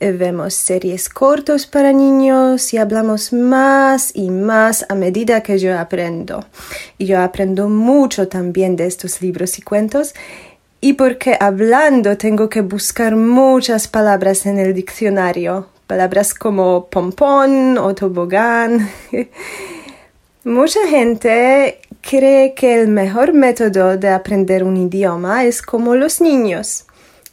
eh, 0.00 0.10
vemos 0.10 0.54
series 0.54 1.10
cortos 1.10 1.66
para 1.66 1.92
niños 1.92 2.72
y 2.72 2.78
hablamos 2.78 3.30
más 3.34 4.10
y 4.14 4.30
más 4.30 4.86
a 4.88 4.94
medida 4.94 5.42
que 5.42 5.58
yo 5.58 5.78
aprendo. 5.78 6.46
Y 6.96 7.04
yo 7.04 7.20
aprendo 7.20 7.68
mucho 7.68 8.26
también 8.26 8.74
de 8.74 8.86
estos 8.86 9.20
libros 9.20 9.58
y 9.58 9.62
cuentos 9.62 10.14
y 10.84 10.92
porque 10.92 11.34
hablando 11.40 12.18
tengo 12.18 12.50
que 12.50 12.60
buscar 12.60 13.16
muchas 13.16 13.88
palabras 13.88 14.44
en 14.44 14.58
el 14.58 14.74
diccionario, 14.74 15.68
palabras 15.86 16.34
como 16.34 16.88
pompón 16.90 17.78
o 17.78 17.94
tobogán. 17.94 18.90
Mucha 20.44 20.86
gente 20.86 21.80
cree 22.02 22.52
que 22.52 22.74
el 22.82 22.88
mejor 22.88 23.32
método 23.32 23.96
de 23.96 24.10
aprender 24.10 24.62
un 24.62 24.76
idioma 24.76 25.44
es 25.44 25.62
como 25.62 25.94
los 25.94 26.20
niños. 26.20 26.84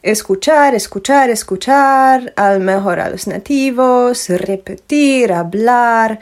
Escuchar, 0.01 0.73
escuchar, 0.73 1.29
escuchar, 1.29 2.31
al 2.37 2.61
mejor 2.61 3.01
a 3.01 3.09
los 3.09 3.27
nativos, 3.27 4.29
repetir, 4.29 5.33
hablar. 5.33 6.21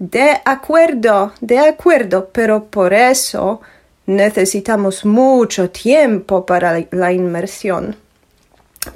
De 0.00 0.40
acuerdo, 0.44 1.32
de 1.40 1.60
acuerdo, 1.60 2.30
pero 2.32 2.64
por 2.64 2.92
eso 2.92 3.60
necesitamos 4.08 5.04
mucho 5.04 5.68
tiempo 5.68 6.46
para 6.46 6.82
la 6.90 7.12
inmersión. 7.12 7.94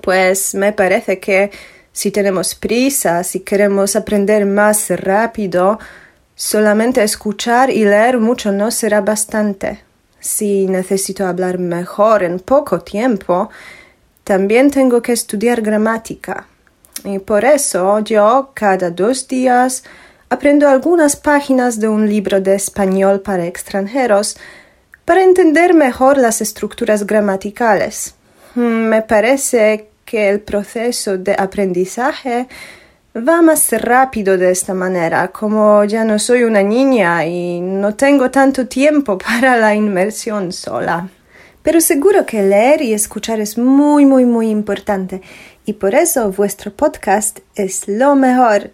Pues 0.00 0.54
me 0.54 0.73
parece 0.73 1.21
que 1.21 1.50
si 1.92 2.11
tenemos 2.11 2.54
prisa, 2.54 3.23
si 3.23 3.40
queremos 3.40 3.95
aprender 3.95 4.47
más 4.47 4.88
rápido, 4.88 5.78
solamente 6.35 7.02
escuchar 7.02 7.69
y 7.69 7.85
leer 7.85 8.19
mucho 8.19 8.52
no 8.52 8.71
será 8.71 9.02
bastante. 9.02 9.83
Si 10.19 10.66
necesito 10.66 11.26
hablar 11.26 11.59
mejor 11.59 12.23
en 12.23 12.40
poco 12.40 12.81
tiempo, 12.81 13.50
también 14.25 14.71
tengo 14.71 15.02
que 15.02 15.12
estudiar 15.12 15.61
gramática. 15.61 16.47
Y 17.04 17.19
por 17.19 17.45
eso 17.45 17.99
yo 17.99 18.52
cada 18.54 18.88
dos 18.90 19.28
días 19.28 19.85
aprendo 20.31 20.66
algunas 20.71 21.16
páginas 21.16 21.78
de 21.78 21.88
un 21.88 22.09
libro 22.09 22.40
de 22.40 22.54
español 22.54 23.21
para 23.21 23.45
extranjeros 23.45 24.38
para 25.04 25.23
entender 25.23 25.75
mejor 25.75 26.18
las 26.18 26.40
estructuras 26.40 27.06
gramaticales. 27.06 28.14
Mm, 28.54 28.61
me 28.61 29.02
parece 29.02 29.88
que 30.04 30.28
el 30.28 30.40
proceso 30.40 31.16
de 31.18 31.35
aprendizaje 31.38 32.49
va 33.16 33.42
más 33.42 33.71
rápido 33.73 34.38
de 34.38 34.50
esta 34.50 34.75
manera, 34.75 35.28
como 35.28 35.85
ya 35.85 36.04
no 36.04 36.18
soy 36.18 36.44
una 36.44 36.62
niña 36.62 37.26
y 37.26 37.61
no 37.61 37.94
tengo 37.94 38.30
tanto 38.30 38.66
tiempo 38.66 39.18
para 39.26 39.56
la 39.56 39.75
inmersión 39.75 40.52
sola. 40.52 41.09
Pero 41.62 41.80
seguro 41.80 42.26
que 42.26 42.42
leer 42.42 42.82
y 42.82 42.92
escuchar 42.92 43.40
es 43.40 43.56
muy, 43.56 44.04
muy, 44.04 44.25
muy 44.25 44.50
importante 44.50 45.23
y 45.64 45.75
por 45.75 45.94
eso 45.94 46.32
vuestro 46.32 46.73
podcast 46.73 47.38
es 47.54 47.87
lo 47.87 48.16
mejor. 48.16 48.73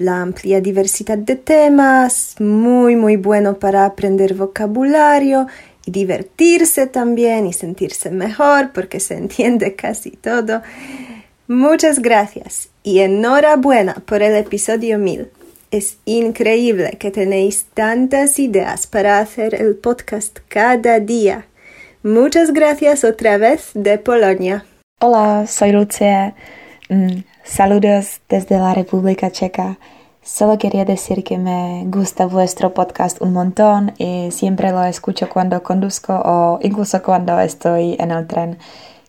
La 0.00 0.22
amplia 0.22 0.62
diversidad 0.62 1.18
de 1.18 1.36
temas, 1.36 2.34
muy, 2.38 2.96
muy 2.96 3.16
bueno 3.16 3.58
para 3.58 3.84
aprender 3.84 4.32
vocabulario 4.32 5.46
y 5.84 5.90
divertirse 5.90 6.86
también 6.86 7.46
y 7.46 7.52
sentirse 7.52 8.10
mejor 8.10 8.70
porque 8.72 8.98
se 8.98 9.18
entiende 9.18 9.74
casi 9.76 10.12
todo. 10.12 10.62
Muchas 11.48 11.98
gracias 11.98 12.70
y 12.82 13.00
enhorabuena 13.00 13.92
por 14.06 14.22
el 14.22 14.36
episodio 14.36 14.98
1000. 14.98 15.28
Es 15.70 15.98
increíble 16.06 16.96
que 16.98 17.10
tenéis 17.10 17.66
tantas 17.74 18.38
ideas 18.38 18.86
para 18.86 19.18
hacer 19.18 19.54
el 19.54 19.74
podcast 19.76 20.38
cada 20.48 20.98
día. 20.98 21.46
Muchas 22.02 22.54
gracias 22.54 23.04
otra 23.04 23.36
vez 23.36 23.72
de 23.74 23.98
Polonia. 23.98 24.64
Hola, 24.98 25.46
soy 25.46 25.72
Lucia. 25.72 26.34
Saludos 27.50 28.20
desde 28.28 28.58
la 28.58 28.74
República 28.74 29.30
Checa. 29.30 29.78
Solo 30.22 30.56
quería 30.56 30.84
decir 30.84 31.24
que 31.24 31.36
me 31.36 31.84
gusta 31.86 32.26
vuestro 32.26 32.72
podcast 32.72 33.20
un 33.20 33.32
montón 33.32 33.92
y 33.98 34.28
siempre 34.30 34.70
lo 34.70 34.84
escucho 34.84 35.28
cuando 35.28 35.62
conduzco 35.62 36.12
o 36.24 36.60
incluso 36.62 37.02
cuando 37.02 37.38
estoy 37.40 37.96
en 37.98 38.12
el 38.12 38.26
tren. 38.28 38.58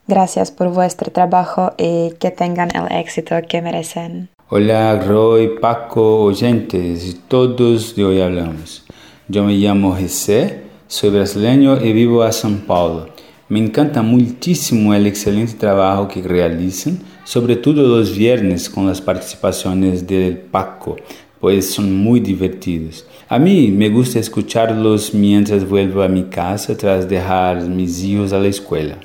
Gracias 0.07 0.49
por 0.49 0.69
vuestro 0.69 1.11
trabajo 1.11 1.73
y 1.77 2.13
que 2.19 2.31
tengan 2.31 2.69
el 2.75 2.91
éxito 2.97 3.35
que 3.47 3.61
merecen. 3.61 4.29
Hola 4.49 4.99
Roy, 4.99 5.59
Paco, 5.59 6.23
oyentes 6.23 7.05
y 7.05 7.13
todos 7.27 7.95
de 7.95 8.03
hoy 8.03 8.21
hablamos. 8.21 8.83
Yo 9.27 9.43
me 9.43 9.53
llamo 9.53 9.95
José, 9.95 10.63
soy 10.87 11.11
brasileño 11.11 11.79
y 11.79 11.93
vivo 11.93 12.23
a 12.23 12.29
São 12.29 12.65
Paulo. 12.65 13.07
Me 13.49 13.59
encanta 13.59 14.01
muchísimo 14.01 14.93
el 14.93 15.05
excelente 15.05 15.53
trabajo 15.53 16.07
que 16.07 16.21
realizan, 16.21 16.99
sobre 17.31 17.55
todo 17.55 17.83
los 17.83 18.13
viernes 18.13 18.69
con 18.69 18.87
las 18.87 18.99
participaciones 18.99 20.05
del 20.05 20.35
Paco, 20.35 20.97
pues 21.39 21.73
son 21.73 21.95
muy 21.95 22.19
divertidos. 22.19 23.05
A 23.29 23.39
mí 23.39 23.69
me 23.69 23.87
gusta 23.87 24.19
escucharlos 24.19 25.13
mientras 25.13 25.65
vuelvo 25.65 26.01
a 26.01 26.09
mi 26.09 26.23
casa 26.23 26.75
tras 26.75 27.07
dejar 27.07 27.61
mis 27.69 28.03
hijos 28.03 28.33
a 28.33 28.39
la 28.39 28.49
escuela. 28.49 28.97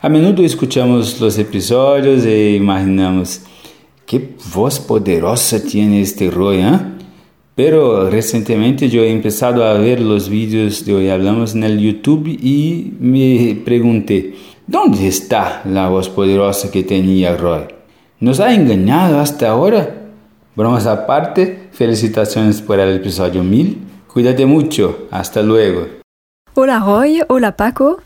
A 0.00 0.08
menudo 0.08 0.42
escuchamos 0.42 1.20
los 1.20 1.36
episodios 1.38 2.24
e 2.24 2.52
imaginamos 2.52 3.42
qué 4.06 4.30
voz 4.54 4.80
poderosa 4.80 5.62
tiene 5.62 6.00
este 6.00 6.30
Roy, 6.30 6.60
¿eh? 6.60 6.80
Pero 7.54 8.08
recientemente 8.08 8.88
yo 8.88 9.02
he 9.02 9.10
empezado 9.10 9.62
a 9.62 9.74
ver 9.74 10.00
los 10.00 10.30
vídeos 10.30 10.86
de 10.86 10.94
hoy 10.94 11.10
hablamos 11.10 11.54
en 11.54 11.78
YouTube 11.78 12.28
y 12.28 12.94
me 12.98 13.60
pregunté, 13.62 14.36
¿dónde 14.66 15.06
está 15.06 15.60
la 15.66 15.90
voz 15.90 16.08
poderosa 16.08 16.70
que 16.70 16.82
tenía 16.82 17.36
Roy? 17.36 17.73
¿Nos 18.24 18.40
ha 18.40 18.54
engañado 18.54 19.20
hasta 19.20 19.50
ahora? 19.50 19.96
Bromas 20.56 20.86
aparte, 20.86 21.68
felicitaciones 21.72 22.62
por 22.62 22.80
el 22.80 22.96
episodio 22.96 23.44
1000. 23.44 23.82
Cuídate 24.06 24.46
mucho. 24.46 25.08
Hasta 25.10 25.42
luego. 25.42 25.86
Hola 26.54 26.78
Roy, 26.78 27.20
hola 27.28 27.54
Paco. 27.54 28.00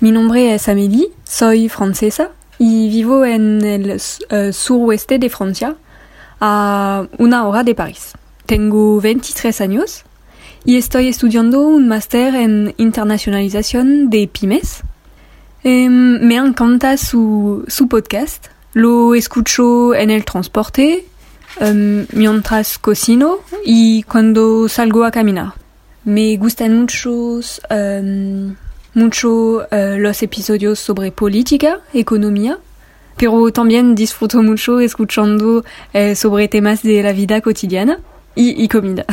Mi 0.00 0.10
nombre 0.10 0.54
es 0.54 0.68
Amélie, 0.68 1.08
soy 1.24 1.70
francesa 1.70 2.32
y 2.58 2.90
vivo 2.90 3.24
en 3.24 3.64
el 3.64 3.92
uh, 3.92 4.52
suroeste 4.52 5.18
de 5.18 5.30
Francia, 5.30 5.76
a 6.38 7.06
una 7.16 7.48
hora 7.48 7.64
de 7.64 7.74
París. 7.74 8.12
Tengo 8.44 9.00
23 9.00 9.58
años 9.62 10.04
y 10.66 10.76
estoy 10.76 11.08
estudiando 11.08 11.62
un 11.62 11.88
máster 11.88 12.34
en 12.34 12.74
internacionalización 12.76 14.10
de 14.10 14.28
pymes. 14.28 14.82
Eh, 15.64 15.88
me 15.88 16.36
encanta 16.36 16.98
su, 16.98 17.64
su, 17.68 17.88
podcast, 17.88 18.48
lo 18.72 19.14
escucho 19.14 19.94
en 19.94 20.10
el 20.10 20.24
transporte, 20.24 21.06
mientras 22.12 22.78
cocino 22.78 23.40
y 23.64 24.02
cuando 24.04 24.68
salgo 24.68 25.04
a 25.04 25.10
caminar. 25.10 25.52
Me 26.04 26.36
gustan 26.36 26.80
muchos, 26.80 27.60
mucho 28.94 29.30
uh, 29.30 29.66
los 29.98 30.22
episodios 30.22 30.78
sobre 30.78 31.12
política, 31.12 31.80
economía, 31.94 32.58
pero 33.16 33.52
también 33.52 33.94
disfruto 33.94 34.42
mucho 34.42 34.80
escuchando 34.80 35.64
uh, 35.94 36.14
sobre 36.14 36.48
temas 36.48 36.82
de 36.82 37.02
la 37.02 37.12
vida 37.12 37.40
cotidiana 37.40 37.98
y, 38.34 38.66
comida. 38.68 39.04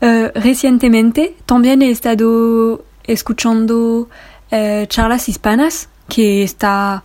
uh, 0.00 0.28
recientemente 0.40 1.36
también 1.46 1.82
he 1.82 1.90
estado 1.90 2.84
escuchando 3.04 4.08
charlas 4.88 5.28
hispanas, 5.28 5.88
que 6.08 6.42
está 6.42 7.04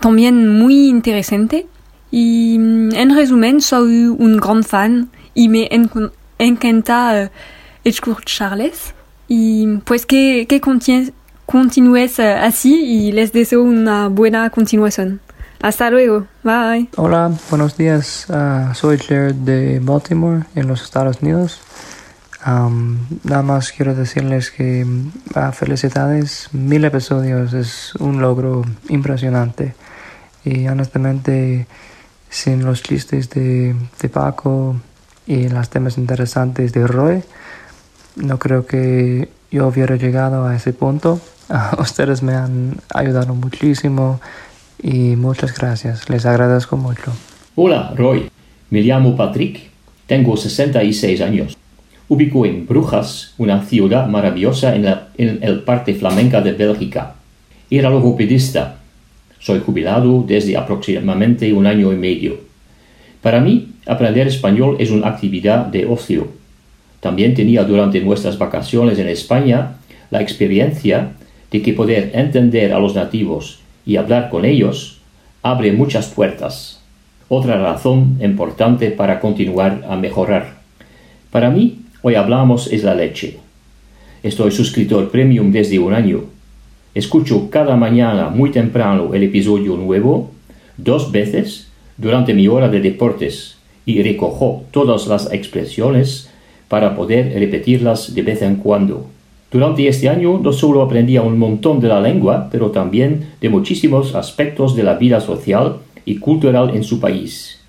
también 0.00 0.58
muy 0.58 0.88
interesante. 0.88 1.66
Y 2.10 2.54
en 2.56 3.14
resumen, 3.14 3.60
soy 3.60 4.06
un 4.06 4.38
gran 4.38 4.64
fan 4.64 5.10
y 5.34 5.48
me 5.48 5.68
en 5.70 5.90
encanta 6.38 7.30
escucharles. 7.84 8.94
Y 9.28 9.78
pues 9.84 10.06
que, 10.06 10.46
que 10.48 10.60
continúes 10.60 12.18
así 12.18 12.74
y 12.74 13.12
les 13.12 13.32
deseo 13.32 13.62
una 13.62 14.08
buena 14.08 14.48
continuación. 14.50 15.20
Hasta 15.60 15.90
luego. 15.90 16.26
Bye. 16.44 16.88
Hola, 16.96 17.32
buenos 17.50 17.76
días. 17.76 18.26
Uh, 18.28 18.72
soy 18.74 18.96
Jared 18.98 19.34
de 19.34 19.80
Baltimore, 19.80 20.44
en 20.54 20.68
los 20.68 20.82
Estados 20.82 21.20
Unidos. 21.20 21.60
Um, 22.46 22.98
nada 23.24 23.42
más 23.42 23.72
quiero 23.72 23.94
decirles 23.94 24.52
que 24.52 24.86
uh, 24.86 25.52
felicidades. 25.52 26.48
Mil 26.52 26.84
episodios 26.84 27.52
es 27.52 27.94
un 27.96 28.20
logro 28.20 28.64
impresionante. 28.88 29.74
Y 30.48 30.66
honestamente, 30.68 31.66
sin 32.30 32.64
los 32.64 32.82
chistes 32.82 33.28
de, 33.30 33.74
de 34.00 34.08
Paco 34.08 34.76
y 35.26 35.48
los 35.48 35.68
temas 35.68 35.98
interesantes 35.98 36.72
de 36.72 36.86
Roy, 36.86 37.22
no 38.16 38.38
creo 38.38 38.66
que 38.66 39.28
yo 39.50 39.66
hubiera 39.66 39.96
llegado 39.96 40.46
a 40.46 40.56
ese 40.56 40.72
punto. 40.72 41.20
Uh, 41.48 41.80
ustedes 41.80 42.22
me 42.22 42.34
han 42.34 42.76
ayudado 42.92 43.34
muchísimo 43.34 44.20
y 44.82 45.16
muchas 45.16 45.56
gracias. 45.56 46.10
Les 46.10 46.26
agradezco 46.26 46.76
mucho. 46.76 47.10
Hola, 47.54 47.94
Roy. 47.96 48.30
Me 48.68 48.82
llamo 48.82 49.16
Patrick. 49.16 49.70
Tengo 50.06 50.36
66 50.36 51.22
años. 51.22 51.56
Ubico 52.06 52.44
en 52.44 52.66
Brujas, 52.66 53.32
una 53.38 53.64
ciudad 53.64 54.08
maravillosa 54.08 54.74
en, 54.74 54.84
la, 54.84 55.08
en 55.16 55.38
el 55.40 55.62
parte 55.62 55.94
flamenca 55.94 56.42
de 56.42 56.52
Bélgica. 56.52 57.14
Era 57.70 57.88
logopedista. 57.88 58.77
Soy 59.40 59.60
jubilado 59.64 60.24
desde 60.26 60.56
aproximadamente 60.56 61.52
un 61.52 61.66
año 61.66 61.92
y 61.92 61.96
medio. 61.96 62.40
Para 63.22 63.40
mí, 63.40 63.72
aprender 63.86 64.26
español 64.26 64.76
es 64.78 64.90
una 64.90 65.08
actividad 65.08 65.66
de 65.66 65.86
ocio. 65.86 66.28
También 67.00 67.34
tenía 67.34 67.64
durante 67.64 68.00
nuestras 68.00 68.38
vacaciones 68.38 68.98
en 68.98 69.08
España 69.08 69.76
la 70.10 70.20
experiencia 70.20 71.12
de 71.50 71.62
que 71.62 71.72
poder 71.72 72.10
entender 72.14 72.72
a 72.72 72.78
los 72.78 72.94
nativos 72.94 73.60
y 73.86 73.96
hablar 73.96 74.28
con 74.30 74.44
ellos 74.44 75.00
abre 75.42 75.72
muchas 75.72 76.08
puertas. 76.08 76.80
Otra 77.28 77.60
razón 77.60 78.18
importante 78.22 78.90
para 78.90 79.20
continuar 79.20 79.84
a 79.88 79.96
mejorar. 79.96 80.58
Para 81.30 81.50
mí, 81.50 81.80
hoy 82.02 82.14
hablamos 82.14 82.72
es 82.72 82.84
la 82.84 82.94
leche. 82.94 83.38
Estoy 84.22 84.50
suscriptor 84.50 85.10
premium 85.10 85.52
desde 85.52 85.78
un 85.78 85.94
año. 85.94 86.24
Escucho 86.98 87.48
cada 87.48 87.76
mañana 87.76 88.28
muy 88.28 88.50
temprano 88.50 89.14
el 89.14 89.22
episodio 89.22 89.76
nuevo, 89.76 90.32
dos 90.76 91.12
veces, 91.12 91.68
durante 91.96 92.34
mi 92.34 92.48
hora 92.48 92.68
de 92.68 92.80
deportes, 92.80 93.56
y 93.86 94.02
recojo 94.02 94.64
todas 94.72 95.06
las 95.06 95.32
expresiones 95.32 96.28
para 96.66 96.96
poder 96.96 97.38
repetirlas 97.38 98.16
de 98.16 98.22
vez 98.22 98.42
en 98.42 98.56
cuando. 98.56 99.06
Durante 99.52 99.86
este 99.86 100.08
año 100.08 100.40
no 100.42 100.52
solo 100.52 100.82
aprendí 100.82 101.16
un 101.18 101.38
montón 101.38 101.78
de 101.78 101.86
la 101.86 102.00
lengua, 102.00 102.48
pero 102.50 102.72
también 102.72 103.28
de 103.40 103.48
muchísimos 103.48 104.16
aspectos 104.16 104.74
de 104.74 104.82
la 104.82 104.94
vida 104.94 105.20
social 105.20 105.76
y 106.04 106.16
cultural 106.16 106.74
en 106.74 106.82
su 106.82 106.98
país. 106.98 107.60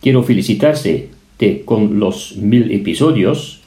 Quiero 0.00 0.24
felicitarse 0.24 1.08
de, 1.38 1.64
con 1.64 2.00
los 2.00 2.36
mil 2.36 2.72
episodios 2.72 3.60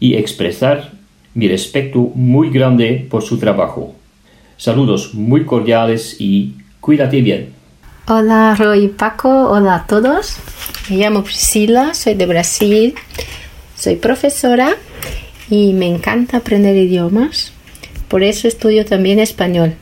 y 0.00 0.14
expresar 0.14 0.92
mi 1.34 1.46
respeto 1.46 2.10
muy 2.14 2.48
grande 2.48 3.06
por 3.10 3.22
su 3.22 3.36
trabajo. 3.36 3.95
Saludos 4.56 5.12
muy 5.12 5.44
cordiales 5.44 6.16
y 6.18 6.54
cuídate 6.80 7.20
bien. 7.20 7.52
Hola 8.08 8.54
Roy 8.58 8.88
Paco, 8.88 9.50
hola 9.50 9.74
a 9.74 9.86
todos. 9.86 10.36
Me 10.88 10.96
llamo 10.96 11.24
Priscila, 11.24 11.92
soy 11.92 12.14
de 12.14 12.24
Brasil, 12.24 12.94
soy 13.76 13.96
profesora 13.96 14.76
y 15.50 15.74
me 15.74 15.86
encanta 15.86 16.38
aprender 16.38 16.74
idiomas. 16.76 17.52
Por 18.08 18.22
eso 18.22 18.48
estudio 18.48 18.86
también 18.86 19.18
español. 19.18 19.74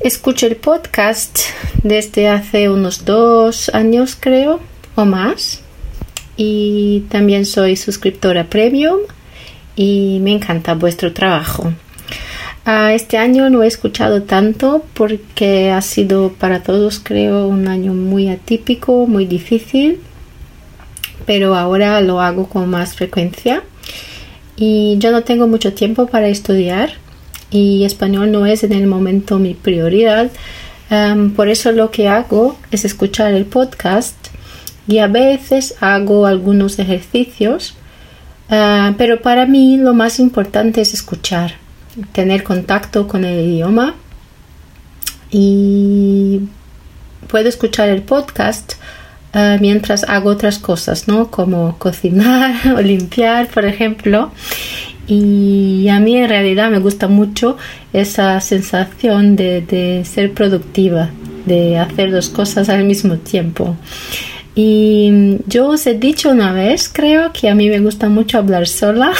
Escucho 0.00 0.46
el 0.46 0.56
podcast 0.56 1.38
desde 1.84 2.28
hace 2.28 2.70
unos 2.70 3.04
dos 3.04 3.68
años 3.68 4.16
creo 4.18 4.60
o 4.96 5.04
más 5.04 5.60
y 6.36 7.04
también 7.08 7.44
soy 7.44 7.76
suscriptora 7.76 8.44
premium 8.44 8.98
y 9.76 10.18
me 10.22 10.32
encanta 10.32 10.74
vuestro 10.74 11.12
trabajo. 11.12 11.72
Uh, 12.68 12.90
este 12.90 13.16
año 13.16 13.48
no 13.48 13.62
he 13.62 13.66
escuchado 13.66 14.24
tanto 14.24 14.84
porque 14.92 15.70
ha 15.70 15.80
sido 15.80 16.34
para 16.34 16.62
todos 16.62 17.00
creo 17.02 17.48
un 17.48 17.66
año 17.66 17.94
muy 17.94 18.28
atípico, 18.28 19.06
muy 19.06 19.24
difícil, 19.24 20.00
pero 21.24 21.54
ahora 21.54 21.98
lo 22.02 22.20
hago 22.20 22.46
con 22.46 22.68
más 22.68 22.94
frecuencia 22.94 23.62
y 24.54 24.98
yo 24.98 25.12
no 25.12 25.22
tengo 25.22 25.48
mucho 25.48 25.72
tiempo 25.72 26.08
para 26.08 26.28
estudiar 26.28 26.92
y 27.50 27.84
español 27.84 28.32
no 28.32 28.44
es 28.44 28.62
en 28.62 28.74
el 28.74 28.86
momento 28.86 29.38
mi 29.38 29.54
prioridad. 29.54 30.30
Um, 30.90 31.30
por 31.30 31.48
eso 31.48 31.72
lo 31.72 31.90
que 31.90 32.06
hago 32.08 32.58
es 32.70 32.84
escuchar 32.84 33.32
el 33.32 33.46
podcast 33.46 34.14
y 34.86 34.98
a 34.98 35.06
veces 35.06 35.74
hago 35.80 36.26
algunos 36.26 36.78
ejercicios, 36.78 37.76
uh, 38.50 38.92
pero 38.98 39.22
para 39.22 39.46
mí 39.46 39.78
lo 39.78 39.94
más 39.94 40.20
importante 40.20 40.82
es 40.82 40.92
escuchar, 40.92 41.54
tener 42.12 42.42
contacto 42.42 43.08
con 43.08 43.24
el 43.24 43.40
idioma 43.40 43.94
y 45.30 46.40
puedo 47.28 47.48
escuchar 47.48 47.88
el 47.88 48.02
podcast 48.02 48.74
uh, 49.34 49.60
mientras 49.60 50.04
hago 50.04 50.30
otras 50.30 50.58
cosas, 50.58 51.08
¿no? 51.08 51.30
Como 51.30 51.78
cocinar 51.78 52.54
o 52.76 52.80
limpiar, 52.80 53.48
por 53.48 53.64
ejemplo. 53.64 54.30
Y 55.06 55.88
a 55.88 56.00
mí 56.00 56.16
en 56.16 56.28
realidad 56.28 56.70
me 56.70 56.78
gusta 56.80 57.08
mucho 57.08 57.56
esa 57.92 58.40
sensación 58.42 59.36
de 59.36 60.02
ser 60.04 60.32
productiva, 60.32 61.10
de 61.46 61.78
hacer 61.78 62.10
dos 62.10 62.28
cosas 62.28 62.68
al 62.68 62.84
mismo 62.84 63.16
tiempo. 63.16 63.74
Y 64.60 65.38
yo 65.46 65.68
os 65.68 65.86
he 65.86 65.94
dicho 65.94 66.30
una 66.30 66.52
vez, 66.52 66.90
creo 66.92 67.32
que 67.32 67.48
a 67.48 67.54
mí 67.54 67.68
me 67.68 67.78
gusta 67.78 68.08
mucho 68.08 68.38
hablar 68.38 68.66
sola 68.66 69.12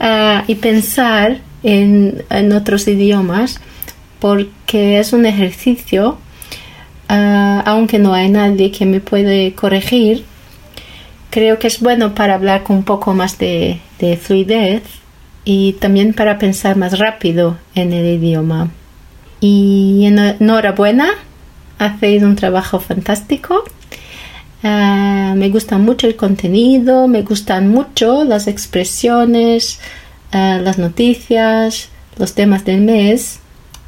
uh, 0.00 0.42
y 0.48 0.56
pensar 0.56 1.38
en, 1.62 2.24
en, 2.28 2.52
otros 2.52 2.88
idiomas 2.88 3.60
porque 4.18 4.98
es 4.98 5.12
un 5.12 5.26
ejercicio, 5.26 6.18
uh, 7.08 7.62
aunque 7.66 8.00
no 8.00 8.14
hay 8.14 8.30
nadie 8.30 8.72
que 8.72 8.84
me 8.84 8.98
puede 8.98 9.54
corregir, 9.54 10.24
creo 11.30 11.60
que 11.60 11.68
es 11.68 11.78
bueno 11.78 12.16
para 12.16 12.34
hablar 12.34 12.64
con 12.64 12.78
un 12.78 12.84
poco 12.84 13.14
más 13.14 13.38
de, 13.38 13.78
de 14.00 14.16
fluidez 14.16 14.82
y 15.44 15.74
también 15.74 16.14
para 16.14 16.40
pensar 16.40 16.76
más 16.76 16.98
rápido 16.98 17.58
en 17.76 17.92
el 17.92 18.06
idioma. 18.06 18.70
Y 19.38 20.04
enhorabuena, 20.04 21.10
hacéis 21.78 22.22
un 22.22 22.36
trabajo 22.36 22.80
fantástico 22.80 23.64
Uh, 24.64 25.34
me 25.36 25.50
gusta 25.50 25.76
mucho 25.76 26.06
el 26.06 26.16
contenido, 26.16 27.06
me 27.06 27.20
gustan 27.20 27.68
mucho 27.68 28.24
las 28.24 28.46
expresiones, 28.46 29.78
uh, 30.32 30.58
las 30.62 30.78
noticias, 30.78 31.90
los 32.16 32.34
temas 32.34 32.64
del 32.64 32.80
mes 32.80 33.40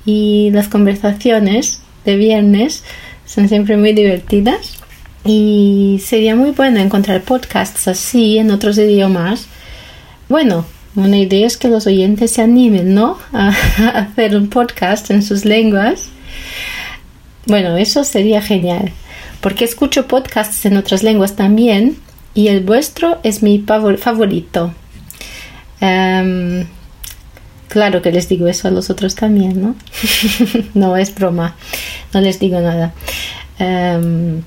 y 0.05 0.51
las 0.53 0.69
conversaciones 0.69 1.81
de 2.05 2.17
viernes 2.17 2.85
son 3.25 3.49
siempre 3.49 3.79
muy 3.79 3.95
divertidas. 3.95 4.77
Y 5.25 5.99
sería 6.05 6.37
muy 6.37 6.51
bueno 6.51 6.79
encontrar 6.79 7.23
podcasts 7.23 7.89
así 7.89 8.37
en 8.37 8.51
otros 8.51 8.77
idiomas. 8.77 9.47
Bueno, 10.29 10.67
una 10.95 11.17
idea 11.17 11.47
es 11.47 11.57
que 11.57 11.69
los 11.69 11.87
oyentes 11.87 12.33
se 12.33 12.43
animen, 12.43 12.93
¿no? 12.95 13.17
A, 13.33 13.49
hacer 13.79 14.37
un 14.37 14.51
podcast 14.51 15.11
en 15.11 15.23
sus 15.23 15.47
lenguas. 15.47 16.11
Bueno, 17.47 17.77
eso 17.77 18.05
sería 18.05 18.43
genial. 18.43 18.93
Porque 19.41 19.65
escucho 19.65 20.09
podcasts 20.09 20.67
en 20.67 20.77
otras 20.77 21.03
lenguas 21.03 21.37
también 21.37 21.97
y 22.35 22.49
el 22.49 22.61
vuestro 22.61 23.19
es 23.23 23.43
mi 23.43 23.65
favorito. 23.99 24.75
Em, 25.81 26.67
claro 27.69 28.03
que 28.03 28.13
les 28.13 28.29
digo 28.29 28.49
eso 28.49 28.69
a 28.69 28.71
los 28.71 28.91
otros 28.91 29.15
también, 29.15 29.63
¿no? 29.63 29.77
no 30.75 30.97
es 30.97 31.15
broma, 31.15 31.55
no 32.13 32.21
les 32.21 32.41
digo 32.41 32.61
nada. 32.61 32.93
Em, 33.59 34.43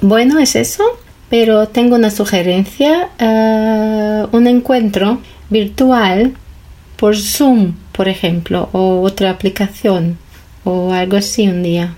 bueno, 0.00 0.38
es 0.38 0.56
eso, 0.56 0.84
pero 1.30 1.68
tengo 1.68 1.96
una 1.96 2.10
sugerencia, 2.10 3.10
eh, 3.18 4.26
un 4.32 4.46
encuentro 4.46 5.20
virtual 5.48 6.34
por 6.96 7.16
Zoom, 7.16 7.74
por 7.92 8.08
ejemplo, 8.08 8.68
o 8.72 9.00
otra 9.00 9.30
aplicación, 9.30 10.18
o 10.64 10.92
algo 10.92 11.16
así 11.16 11.48
un 11.48 11.62
día, 11.62 11.94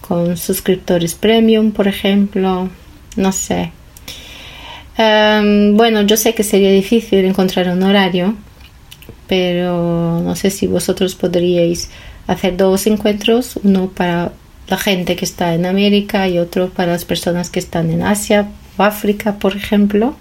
con 0.00 0.36
suscriptores 0.36 1.14
premium, 1.14 1.72
por 1.72 1.88
ejemplo, 1.88 2.68
no 3.16 3.32
sé. 3.32 3.72
Em, 4.96 5.76
bueno, 5.76 6.02
yo 6.02 6.16
sé 6.16 6.34
que 6.34 6.42
sería 6.42 6.72
difícil 6.72 7.24
encontrar 7.24 7.68
un 7.68 7.82
horario, 7.82 8.34
pero 9.26 10.20
no 10.24 10.34
sé 10.34 10.50
si 10.50 10.66
vosotros 10.66 11.14
podríais 11.14 11.90
hacer 12.26 12.56
dos 12.56 12.86
encuentros, 12.86 13.58
uno 13.62 13.90
para 13.90 14.32
la 14.68 14.76
gente 14.76 15.16
que 15.16 15.24
está 15.24 15.54
en 15.54 15.66
América 15.66 16.28
y 16.28 16.38
otro 16.38 16.68
para 16.70 16.92
las 16.92 17.04
personas 17.04 17.48
que 17.50 17.58
están 17.58 17.90
en 17.90 18.02
Asia 18.02 18.48
o 18.76 18.82
África, 18.82 19.38
por 19.38 19.56
ejemplo. 19.56 20.16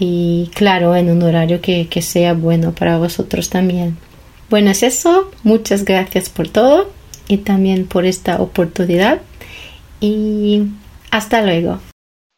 Y 0.00 0.50
claro, 0.54 0.94
en 0.94 1.10
un 1.10 1.22
horario 1.22 1.60
que, 1.60 1.88
que 1.88 2.02
sea 2.02 2.34
bueno 2.34 2.72
para 2.72 2.98
vosotros 2.98 3.48
también. 3.50 3.96
Bueno, 4.50 4.70
es 4.70 4.82
eso. 4.82 5.30
Muchas 5.42 5.84
gracias 5.84 6.30
por 6.30 6.48
todo 6.48 6.90
y 7.28 7.38
también 7.38 7.86
por 7.86 8.06
esta 8.06 8.40
oportunidad. 8.40 9.20
Y 10.00 10.68
hasta 11.10 11.42
luego. 11.42 11.80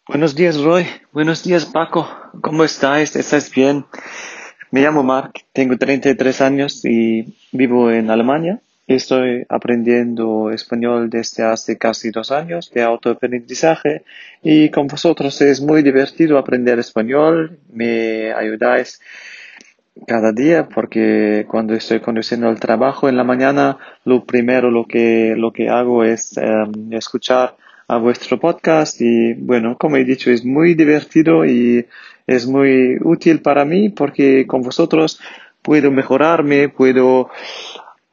Buenos 0.08 0.34
días, 0.34 0.60
Roy. 0.60 0.86
Buenos 1.12 1.44
días, 1.44 1.66
Paco. 1.66 2.08
¿Cómo 2.42 2.64
estás? 2.64 3.14
¿Estás 3.14 3.50
bien? 3.52 3.84
Me 4.72 4.82
llamo 4.82 5.02
Mark, 5.02 5.32
tengo 5.52 5.76
33 5.76 6.40
años 6.40 6.84
y 6.84 7.36
vivo 7.52 7.90
en 7.92 8.10
Alemania. 8.10 8.60
Estoy 8.88 9.44
aprendiendo 9.48 10.50
español 10.50 11.10
desde 11.10 11.44
hace 11.44 11.78
casi 11.78 12.10
dos 12.10 12.32
años 12.32 12.72
de 12.74 12.82
autoaprendizaje 12.82 14.02
y 14.42 14.68
con 14.70 14.88
vosotros 14.88 15.40
es 15.42 15.60
muy 15.60 15.84
divertido 15.84 16.38
aprender 16.38 16.80
español. 16.80 17.60
Me 17.72 18.32
ayudáis 18.32 19.00
cada 20.06 20.32
día 20.32 20.68
porque 20.68 21.46
cuando 21.48 21.74
estoy 21.74 22.00
conduciendo 22.00 22.48
el 22.48 22.60
trabajo 22.60 23.08
en 23.08 23.16
la 23.16 23.24
mañana, 23.24 23.78
lo 24.04 24.24
primero 24.24 24.70
lo 24.70 24.86
que, 24.86 25.34
lo 25.36 25.52
que 25.52 25.68
hago 25.68 26.04
es 26.04 26.36
em, 26.36 26.92
escuchar 26.92 27.56
a 27.88 27.96
vuestro 27.98 28.38
podcast 28.38 29.00
y 29.00 29.34
bueno, 29.34 29.76
como 29.78 29.96
he 29.96 30.04
dicho, 30.04 30.30
es 30.30 30.44
muy 30.44 30.74
divertido 30.74 31.44
y 31.44 31.86
es 32.26 32.46
muy 32.46 32.98
útil 33.02 33.42
para 33.42 33.64
mí 33.64 33.88
porque 33.88 34.46
con 34.46 34.62
vosotros 34.62 35.20
puedo 35.62 35.90
mejorarme, 35.90 36.68
puedo 36.68 37.30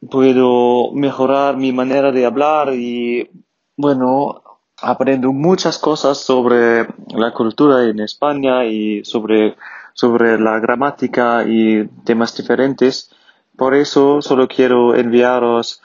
puedo 0.09 0.91
mejorar 0.93 1.57
mi 1.57 1.71
manera 1.71 2.11
de 2.11 2.25
hablar 2.25 2.73
y 2.73 3.29
bueno, 3.75 4.41
aprendo 4.81 5.31
muchas 5.33 5.79
cosas 5.79 6.19
sobre 6.19 6.87
la 7.13 7.31
cultura 7.33 7.83
en 7.85 7.99
España 7.99 8.65
y 8.65 9.03
sobre, 9.03 9.55
sobre 9.97 10.39
la 10.39 10.59
gramática 10.59 11.43
y 11.47 11.87
temas 12.05 12.37
diferentes. 12.37 13.09
Por 13.57 13.73
eso 13.73 14.21
solo 14.21 14.47
quiero 14.47 14.95
enviaros 14.95 15.81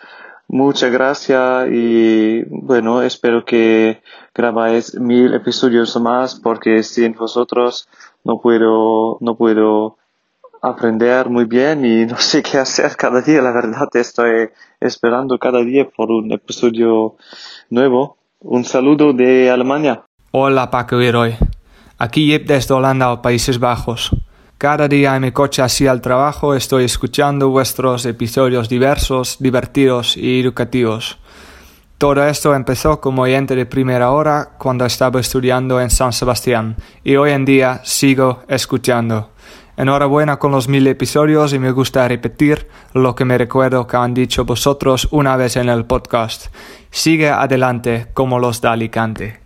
muchas 0.53 0.93
gracias 0.93 1.69
y 1.73 2.43
bueno, 2.45 3.01
espero 3.01 3.45
que 3.45 4.03
grabáis 4.35 4.95
mil 5.01 5.33
episodios 5.33 5.99
más 5.99 6.39
porque 6.39 6.83
sin 6.83 7.15
vosotros 7.15 7.89
no 8.23 8.39
puedo, 8.39 9.17
no 9.21 9.35
puedo 9.35 9.97
aprender 10.61 11.31
muy 11.31 11.47
bien 11.47 11.87
y 11.87 12.05
no 12.05 12.19
sé 12.19 12.43
qué 12.43 12.59
hacer 12.59 12.95
cada 12.97 13.23
día. 13.23 13.41
La 13.41 13.53
verdad, 13.53 13.89
estoy 13.95 14.51
esperando 14.79 15.39
cada 15.39 15.61
día 15.61 15.89
por 15.89 16.11
un 16.11 16.31
episodio 16.33 17.17
nuevo. 17.71 18.19
Un 18.41 18.65
saludo 18.65 19.15
de 19.15 19.51
Alemania. 19.51 20.05
Hola 20.33 20.71
Paco 20.71 21.01
y 21.01 21.11
Roy. 21.11 21.37
Aquí 22.03 22.37
desde 22.37 22.75
Holanda 22.75 23.13
o 23.13 23.23
Países 23.23 23.61
Bajos. 23.61 24.11
Cada 24.59 24.89
día 24.89 25.15
en 25.15 25.23
mi 25.23 25.31
coche 25.31 25.63
hacia 25.63 25.93
el 25.93 26.01
trabajo 26.01 26.53
estoy 26.53 26.83
escuchando 26.83 27.51
vuestros 27.51 28.05
episodios 28.07 28.69
diversos, 28.69 29.37
divertidos 29.39 30.17
y 30.17 30.41
educativos. 30.41 31.21
Todo 31.99 32.27
esto 32.27 32.57
empezó 32.57 33.01
como 33.01 33.23
oyente 33.23 33.55
de 33.55 33.67
primera 33.67 34.11
hora 34.11 34.51
cuando 34.59 34.85
estaba 34.85 35.21
estudiando 35.21 35.81
en 35.81 35.91
San 35.91 36.13
Sebastián 36.13 36.75
y 37.05 37.15
hoy 37.15 37.31
en 37.31 37.45
día 37.45 37.81
sigo 37.85 38.43
escuchando. 38.49 39.31
Enhorabuena 39.77 40.41
con 40.41 40.51
los 40.51 40.67
mil 40.67 40.85
episodios 40.89 41.53
y 41.53 41.61
me 41.61 41.71
gusta 41.71 42.09
repetir 42.09 42.67
lo 42.95 43.15
que 43.15 43.25
me 43.25 43.39
recuerdo 43.39 43.87
que 43.87 43.97
han 43.97 44.13
dicho 44.13 44.45
vosotros 44.45 45.07
una 45.13 45.37
vez 45.37 45.55
en 45.55 45.69
el 45.69 45.85
podcast. 45.85 46.53
Sigue 46.91 47.31
adelante 47.31 48.09
como 48.13 48.41
los 48.41 48.61
de 48.61 48.67
Alicante. 48.67 49.41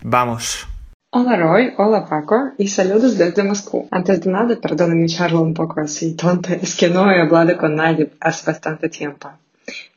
Vamos. 0.00 0.69
Hola 1.12 1.34
Roy, 1.34 1.72
hola 1.76 2.06
Paco 2.06 2.52
y 2.56 2.68
saludos 2.68 3.18
desde 3.18 3.42
Moscú. 3.42 3.88
Antes 3.90 4.20
de 4.20 4.30
nada, 4.30 4.54
perdona 4.60 4.94
mi 4.94 5.08
charla 5.08 5.40
un 5.40 5.54
poco 5.54 5.80
así 5.80 6.14
tonta, 6.14 6.54
es 6.54 6.76
que 6.76 6.88
no 6.88 7.10
he 7.10 7.20
hablado 7.20 7.58
con 7.58 7.74
nadie 7.74 8.12
hace 8.20 8.48
bastante 8.48 8.88
tiempo. 8.88 9.28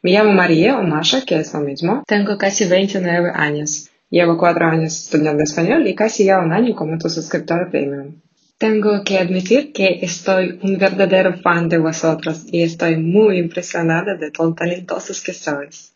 Me 0.01 0.13
llamo 0.13 0.31
María 0.31 0.79
o 0.79 0.81
Masha, 0.81 1.23
que 1.23 1.35
es 1.35 1.53
lo 1.53 1.59
mismo. 1.59 2.01
Tengo 2.07 2.35
casi 2.39 2.65
29 2.65 3.31
años. 3.31 3.91
Llevo 4.09 4.39
cuatro 4.39 4.65
años 4.65 5.03
estudiando 5.03 5.43
español 5.43 5.85
y 5.85 5.93
casi 5.93 6.25
ya 6.25 6.39
un 6.39 6.51
año 6.51 6.73
como 6.73 6.97
tu 6.97 7.07
suscriptor 7.11 7.69
premium. 7.69 8.15
Tengo 8.57 9.03
que 9.03 9.19
admitir 9.19 9.71
que 9.71 9.99
estoy 10.01 10.59
un 10.63 10.79
verdadero 10.79 11.37
fan 11.37 11.69
de 11.69 11.77
vosotros 11.77 12.43
y 12.51 12.63
estoy 12.63 12.97
muy 12.97 13.37
impresionada 13.37 14.15
de 14.15 14.31
lo 14.35 14.51
talentosos 14.55 15.21
que 15.21 15.33
sois. 15.33 15.92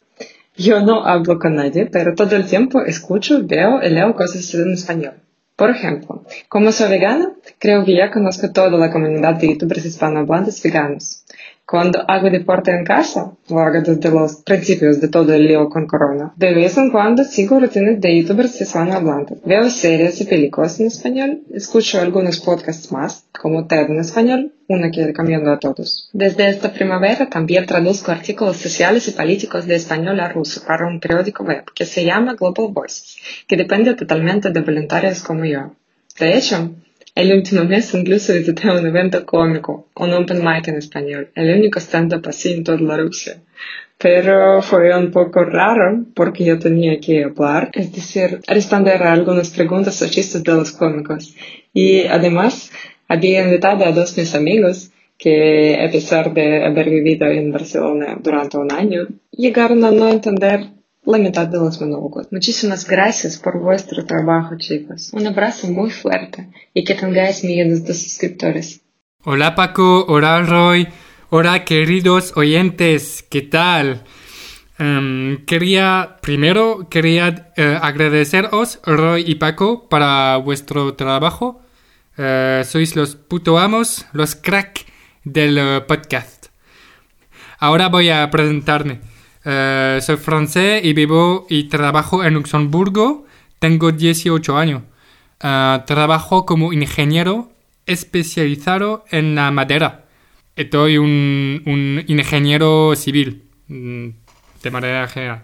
Yo 0.58 0.82
no 0.82 1.06
hablo 1.06 1.38
con 1.38 1.56
nadie, 1.56 1.86
pero 1.86 2.16
todo 2.16 2.36
el 2.36 2.48
tiempo 2.48 2.82
escucho, 2.82 3.46
veo 3.46 3.80
y 3.84 3.90
leo 3.90 4.16
cosas 4.16 4.52
en 4.56 4.74
español. 4.74 5.14
Por 5.56 5.70
ejemplo, 5.70 6.24
como 6.50 6.72
soy 6.72 6.90
vegana, 6.90 7.32
creo 7.60 7.86
que 7.86 7.96
ya 7.96 8.10
conozco 8.10 8.52
toda 8.52 8.72
la 8.72 8.92
comunidad 8.92 9.36
de 9.36 9.50
youtubers 9.50 9.86
hispanohablantes 9.86 10.62
veganos. 10.64 11.24
Cuando 11.70 12.00
hago 12.08 12.30
deporte 12.30 12.72
en 12.72 12.86
casa, 12.86 13.34
lo 13.50 13.60
hago 13.60 13.82
desde 13.82 14.10
los 14.10 14.38
principios 14.38 15.02
de 15.02 15.10
todo 15.10 15.34
el 15.34 15.48
lío 15.48 15.68
con 15.68 15.86
corona. 15.86 16.32
De 16.38 16.54
vez 16.54 16.78
en 16.78 16.92
cuando 16.92 17.26
sigo 17.26 17.60
rutinas 17.60 18.00
de 18.00 18.22
youtubers 18.22 18.62
hispanohablantes. 18.62 19.40
Veo 19.44 19.70
series 19.70 20.22
y 20.22 20.24
películas 20.24 20.80
en 20.80 20.88
español, 20.88 21.42
escucho 21.54 22.00
algunos 22.00 22.40
podcasts 22.40 22.90
más, 22.94 23.26
como 23.38 23.68
TED 23.68 23.90
en 23.90 24.00
español, 24.00 24.54
una 24.70 24.90
que 24.90 25.08
recomiendo 25.08 25.52
a 25.52 25.60
todos. 25.60 26.10
Desde 26.14 26.48
esta 26.48 26.72
primavera 26.72 27.28
también 27.28 27.66
traduzco 27.66 28.14
artículos 28.14 28.56
sociales 28.56 29.06
y 29.10 29.12
políticos 29.12 29.68
de 29.68 29.76
español 29.76 30.22
a 30.22 30.30
ruso 30.30 30.64
para 30.66 30.88
un 30.88 31.02
periódico 31.02 31.44
web 31.44 31.66
que 31.76 31.86
se 31.86 32.06
llama 32.06 32.36
Global 32.36 32.72
Voices, 32.72 33.18
que 33.46 33.58
depende 33.58 33.94
totalmente 33.96 34.52
de 34.52 34.62
voluntarios 34.62 35.22
como 35.22 35.44
yo. 35.44 35.76
De 36.18 36.38
hecho, 36.38 36.72
el 37.18 37.34
último 37.34 37.64
mes 37.64 37.92
incluso 37.96 38.32
visité 38.34 38.70
un 38.70 38.86
evento 38.86 39.26
cómico, 39.26 39.88
un 39.96 40.14
open 40.14 40.40
mic 40.46 40.68
en 40.68 40.76
español, 40.76 41.32
el 41.34 41.50
único 41.58 41.80
stand-up 41.80 42.28
así 42.28 42.54
en 42.54 42.64
toda 42.64 42.80
la 42.80 42.96
Rusia. 42.98 43.42
Pero 43.98 44.62
fue 44.62 44.96
un 44.96 45.10
poco 45.10 45.44
raro 45.44 46.06
porque 46.14 46.46
yo 46.46 46.60
tenía 46.60 47.00
que 47.00 47.24
hablar, 47.24 47.72
es 47.74 47.92
decir, 47.92 48.40
responder 48.48 49.02
a 49.02 49.14
algunas 49.14 49.50
preguntas 49.50 50.00
o 50.04 50.06
de 50.08 50.54
los 50.54 50.72
cómicos. 50.72 51.36
Y 51.74 52.06
además 52.06 52.72
había 53.08 53.44
invitado 53.44 53.84
a 53.86 53.92
dos 53.92 54.16
mis 54.16 54.36
amigos 54.36 54.92
que 55.18 55.76
a 55.84 55.92
pesar 55.92 56.32
de 56.36 56.64
haber 56.64 56.88
vivido 56.92 57.26
en 57.26 57.52
Barcelona 57.52 58.20
durante 58.22 58.60
un 58.60 58.72
año, 58.72 59.08
llegaron 59.32 59.84
a 59.84 59.90
no 59.90 60.08
entender 60.08 60.77
la 61.08 61.18
mitad 61.18 61.48
de 61.48 61.58
los 61.58 61.80
monólogos. 61.80 62.28
Muchísimas 62.32 62.88
gracias 62.88 63.38
por 63.38 63.60
vuestro 63.60 64.06
trabajo, 64.06 64.58
chicos. 64.58 65.12
Un 65.14 65.26
abrazo 65.28 65.68
muy 65.68 65.90
fuerte 65.90 66.50
y 66.74 66.84
que 66.84 66.96
tengáis 66.96 67.44
millones 67.44 67.86
de 67.86 67.94
suscriptores. 67.94 68.82
Hola 69.24 69.56
Paco, 69.56 70.06
hola 70.08 70.42
Roy, 70.42 70.88
hola 71.30 71.66
queridos 71.66 72.34
oyentes, 72.36 73.26
¿qué 73.30 73.42
tal? 73.42 74.04
Em, 74.80 75.44
quería, 75.46 76.18
primero 76.22 76.88
quería 76.90 77.52
eh, 77.56 77.80
agradeceros, 77.82 78.80
Roy 78.86 79.24
y 79.26 79.36
Paco, 79.36 79.90
para 79.90 80.38
vuestro 80.38 80.94
trabajo. 80.94 81.62
Eh, 82.18 82.64
sois 82.66 82.96
los 82.96 83.16
puto 83.16 83.58
amos, 83.58 84.06
los 84.12 84.36
crack 84.36 84.86
del 85.24 85.58
eh, 85.58 85.82
podcast. 85.88 86.48
Ahora 87.60 87.90
voy 87.90 88.10
a 88.10 88.30
presentarme. 88.30 89.17
Eh, 89.50 90.00
soy 90.02 90.18
francés 90.18 90.84
y 90.84 90.92
vivo 90.92 91.48
y 91.50 91.70
trabajo 91.70 92.22
en 92.24 92.34
Luxemburgo. 92.34 93.26
tengo 93.60 93.92
18 93.94 94.58
años. 94.58 94.84
Ah, 95.40 95.86
trabajo 95.88 96.46
como 96.46 96.74
ingeniero 96.74 97.50
especializado 97.86 99.06
en 99.10 99.36
la 99.36 99.50
madera. 99.52 100.06
Soy 100.72 100.98
un, 100.98 102.04
ingeniero 102.08 102.94
civil, 102.96 103.44
mm, 103.68 104.08
de 104.64 104.72
manera 104.72 105.08
general. 105.08 105.44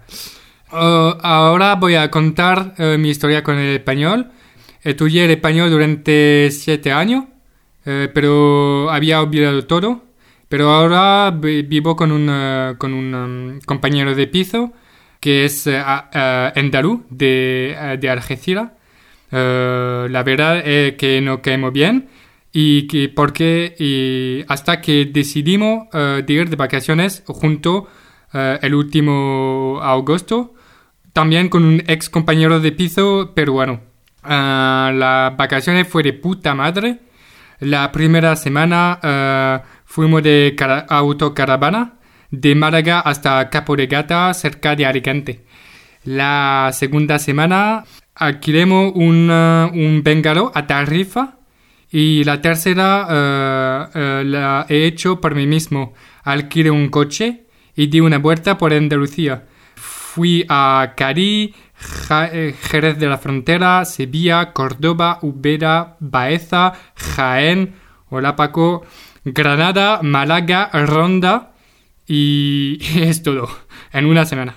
Ah, 0.69 1.17
ahora 1.21 1.75
voy 1.75 1.95
a 1.95 2.11
contar 2.11 2.75
eh, 2.77 2.97
mi 2.99 3.09
historia 3.09 3.41
con 3.41 3.57
el 3.57 3.73
español. 3.75 4.31
Estudié 4.83 5.25
el 5.25 5.31
español 5.31 5.69
durante 5.69 6.49
siete 6.51 6.91
años, 6.91 7.23
eh, 7.85 8.09
pero 8.13 8.91
había 8.91 9.21
olvidado 9.21 9.65
todo. 9.65 10.03
Pero 10.49 10.71
ahora 10.71 11.31
vi- 11.31 11.63
vivo 11.63 11.95
con 11.95 12.11
un, 12.11 12.27
eh, 12.29 12.75
con 12.77 12.93
un 12.93 13.13
um, 13.15 13.59
compañero 13.65 14.13
de 14.15 14.27
piso 14.27 14.71
que 15.19 15.45
es 15.45 15.67
eh, 15.67 15.81
eh, 16.13 16.51
andaluz 16.55 17.01
de, 17.09 17.97
de 17.99 18.09
Algeciras. 18.09 18.71
La 19.31 20.21
verdad 20.23 20.59
es 20.67 20.93
que 20.95 21.19
no 21.21 21.41
caemos 21.41 21.73
bien 21.73 22.07
y 22.51 22.85
que 22.85 23.09
porque 23.09 23.73
y 23.79 24.45
hasta 24.47 24.79
que 24.79 25.05
decidimos 25.05 25.87
eh, 25.91 26.23
de 26.23 26.33
ir 26.33 26.49
de 26.51 26.55
vacaciones 26.55 27.23
junto 27.25 27.87
eh, 28.31 28.59
el 28.61 28.75
último 28.75 29.79
agosto 29.81 30.53
también 31.13 31.49
con 31.49 31.65
un 31.65 31.81
ex 31.87 32.09
compañero 32.09 32.59
de 32.59 32.71
piso 32.73 33.31
peruano. 33.33 33.81
Ah, 34.21 34.91
las 34.93 35.35
vacaciones 35.35 35.87
fue 35.87 36.03
de 36.03 36.13
puta 36.13 36.53
madre. 36.53 36.99
La 37.59 37.91
primera 37.91 38.35
semana 38.35 38.99
fuimos 39.93 40.23
de 40.23 40.55
cara- 40.57 40.87
autocaravana 40.89 41.99
de 42.31 42.55
Málaga 42.55 42.99
hasta 42.99 43.47
Capo 43.51 43.75
de 43.75 43.85
Gata, 43.85 44.33
cerca 44.33 44.75
de 44.75 44.87
Alicante. 44.87 45.45
La 46.03 46.71
segunda 46.73 47.19
semana 47.19 47.83
alquilemos 48.15 48.91
un, 48.95 49.29
un 49.29 50.01
bengalo 50.03 50.51
a 50.55 50.65
Tarifa 50.65 51.37
y 51.91 52.23
la 52.23 52.41
tercera 52.41 53.07
eh, 53.07 53.85
eh, 53.93 54.23
la 54.25 54.65
he 54.67 54.85
hecho 54.87 55.21
por 55.21 55.35
mí 55.35 55.45
mismo. 55.45 55.93
Alquilé 56.23 56.71
un 56.71 56.89
coche 56.89 57.43
y 57.75 57.85
di 57.85 57.99
una 57.99 58.17
vuelta 58.17 58.57
por 58.57 58.73
Andalucía. 58.73 59.43
Fui 59.75 60.43
a 60.49 60.93
Cari, 60.97 61.53
eh, 62.09 62.55
Jerez 62.63 62.97
de 62.97 63.07
la 63.07 63.19
Frontera, 63.19 63.85
Sevilla, 63.85 64.53
Córdoba, 64.53 65.19
Ubera, 65.21 65.97
Baeza, 65.99 66.73
Jaén, 66.95 67.75
hola 68.09 68.35
Paco, 68.35 68.83
Granada, 69.25 70.01
Málaga, 70.01 70.69
Ronda 70.73 71.53
y 72.07 72.79
es 72.95 73.23
todo 73.23 73.49
en 73.91 74.05
una 74.05 74.25
semana. 74.25 74.55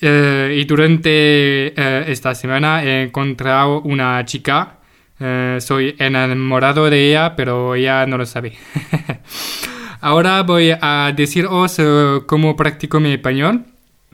Eh, 0.00 0.58
y 0.60 0.64
durante 0.64 1.10
eh, 1.10 2.04
esta 2.06 2.34
semana 2.34 2.84
he 2.84 3.02
encontrado 3.02 3.80
una 3.80 4.24
chica. 4.24 4.78
eh, 5.20 5.58
soy 5.60 5.96
enamorado 5.98 6.88
de 6.88 7.10
ella, 7.10 7.34
pero 7.34 7.74
ella 7.74 8.06
no 8.06 8.18
lo 8.18 8.26
sabe. 8.26 8.52
Ahora 10.00 10.42
voy 10.44 10.72
a 10.80 11.12
deciros 11.16 11.80
cómo 12.26 12.54
practico 12.54 13.00
mi 13.00 13.12
español. 13.12 13.64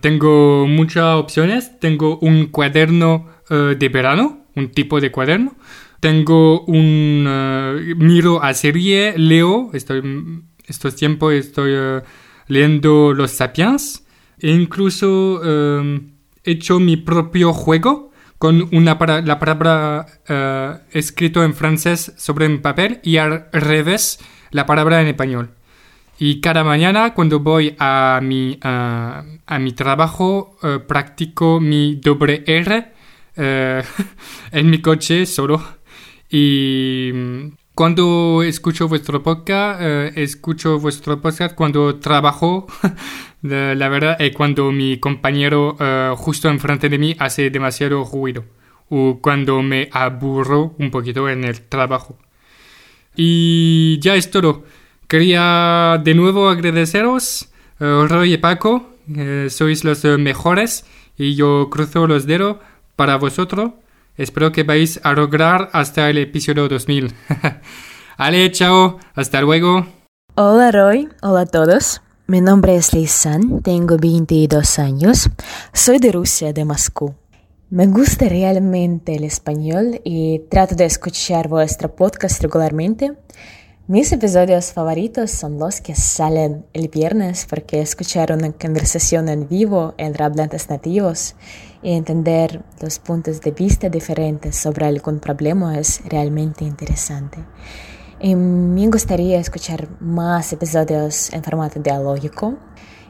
Tengo 0.00 0.66
muchas 0.66 1.16
opciones. 1.16 1.78
Tengo 1.78 2.18
un 2.20 2.46
cuaderno 2.46 3.28
de 3.50 3.88
verano, 3.90 4.46
un 4.56 4.70
tipo 4.70 4.98
de 4.98 5.10
cuaderno. 5.10 5.54
Tengo 6.04 6.60
un... 6.66 7.24
eh, 7.26 7.94
miro 7.96 8.42
a 8.42 8.52
serie, 8.52 9.14
leo. 9.16 9.70
Estoy, 9.72 10.02
estos 10.66 10.94
tiempos 10.96 11.32
estoy 11.32 11.72
eh, 11.74 12.02
leyendo 12.46 13.14
Los 13.14 13.30
Sapiens. 13.30 14.04
E 14.38 14.50
incluso 14.50 15.40
eh, 15.42 16.02
he 16.44 16.50
hecho 16.50 16.78
mi 16.78 16.98
propio 16.98 17.54
juego 17.54 18.10
con 18.36 18.68
una 18.72 18.98
la 19.24 19.38
palabra 19.38 20.04
eh, 20.28 20.74
escrito 20.92 21.42
en 21.42 21.54
francés 21.54 22.12
sobre 22.18 22.48
un 22.48 22.60
papel 22.60 23.00
y 23.02 23.16
al 23.16 23.46
revés 23.50 24.18
la 24.50 24.66
palabra 24.66 25.00
en 25.00 25.06
español. 25.06 25.52
Y 26.18 26.42
cada 26.42 26.64
mañana 26.64 27.14
cuando 27.14 27.40
voy 27.40 27.76
a 27.78 28.20
mi, 28.22 28.58
a, 28.60 29.24
mi 29.58 29.72
trabajo 29.72 30.58
practico 30.86 31.60
mi 31.60 31.94
doble 31.94 32.44
R 32.46 32.92
en 34.52 34.70
mi 34.70 34.82
coche 34.82 35.24
solo. 35.24 35.83
Y 36.30 37.10
mm, 37.14 37.48
cuando 37.74 38.42
escucho 38.42 38.88
vuestro 38.88 39.22
podcast, 39.22 39.80
eh, 39.82 40.12
escucho 40.16 40.78
vuestro 40.78 41.20
podcast 41.20 41.54
cuando 41.54 41.96
trabajo, 41.96 42.66
la, 43.42 43.88
verdad, 43.88 44.16
es 44.20 44.34
cuando 44.34 44.72
mi 44.72 44.98
compañero 44.98 45.76
eh, 45.80 46.14
justo 46.16 46.48
enfrente 46.48 46.88
de 46.88 46.98
mí 46.98 47.16
hace 47.18 47.50
demasiado 47.50 48.04
ruido. 48.04 48.44
O 48.90 49.18
cuando 49.20 49.62
me 49.62 49.88
aburro 49.92 50.74
un 50.78 50.90
poquito 50.90 51.28
en 51.28 51.44
el 51.44 51.62
trabajo. 51.62 52.18
Y 53.16 53.98
ya 54.00 54.16
es 54.16 54.30
todo. 54.30 54.64
Quería 55.08 56.00
de 56.02 56.14
nuevo 56.14 56.48
agradeceros, 56.48 57.48
eh, 57.80 58.06
Roy 58.08 58.34
y 58.34 58.38
Paco. 58.38 58.90
eh, 59.14 59.48
sois 59.50 59.84
los 59.84 60.02
eh, 60.04 60.16
mejores 60.16 60.86
y 61.18 61.34
yo 61.34 61.68
cruzo 61.70 62.06
los 62.06 62.26
dedos 62.26 62.56
para 62.96 63.16
vosotros. 63.16 63.72
Espero 64.16 64.52
que 64.52 64.62
vais 64.62 65.00
a 65.02 65.12
lograr 65.12 65.70
hasta 65.72 66.08
el 66.08 66.18
episodio 66.18 66.68
2000. 66.68 67.12
Ale, 68.16 68.52
chao. 68.52 68.98
Hasta 69.14 69.40
luego. 69.40 69.86
Hola 70.36 70.70
Roy, 70.70 71.08
hola 71.20 71.40
a 71.40 71.46
todos. 71.46 72.00
Mi 72.28 72.40
nombre 72.40 72.76
es 72.76 72.92
Leisan, 72.92 73.60
tengo 73.60 73.96
22 73.98 74.78
años, 74.78 75.28
soy 75.74 75.98
de 75.98 76.10
Rusia, 76.10 76.52
de 76.52 76.64
Moscú. 76.64 77.14
Me 77.68 77.86
gusta 77.86 78.28
realmente 78.28 79.16
el 79.16 79.24
español 79.24 80.00
y 80.04 80.38
trato 80.48 80.74
de 80.74 80.86
escuchar 80.86 81.48
vuestro 81.48 81.94
podcast 81.94 82.40
regularmente. 82.40 83.12
Mis 83.88 84.10
episodios 84.12 84.72
favoritos 84.72 85.32
son 85.32 85.58
los 85.58 85.82
que 85.82 85.94
salen 85.94 86.64
el 86.72 86.88
viernes 86.88 87.46
porque 87.50 87.82
escuchar 87.82 88.32
una 88.32 88.52
conversación 88.52 89.28
en 89.28 89.46
vivo 89.46 89.94
entre 89.98 90.24
hablantes 90.24 90.70
nativos 90.70 91.34
y 91.84 91.92
entender 91.92 92.62
los 92.80 92.98
puntos 92.98 93.42
de 93.42 93.50
vista 93.50 93.90
diferentes 93.90 94.56
sobre 94.56 94.86
algún 94.86 95.20
problema 95.20 95.78
es 95.78 96.00
realmente 96.06 96.64
interesante. 96.64 97.38
Y 98.20 98.34
me 98.34 98.86
gustaría 98.88 99.38
escuchar 99.38 99.86
más 100.00 100.52
episodios 100.54 101.30
en 101.34 101.44
formato 101.44 101.78
dialógico 101.80 102.56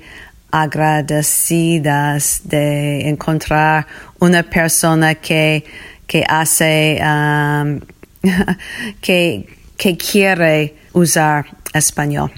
agradecidas 0.51 2.41
de 2.45 3.09
encontrar 3.09 3.85
una 4.19 4.41
persona 4.43 5.15
que, 5.15 5.65
que 6.07 6.23
hace, 6.27 6.99
um, 7.03 7.81
que, 9.01 9.47
que 9.77 9.97
quiere 9.97 10.75
usar 10.93 11.45
español. 11.73 12.31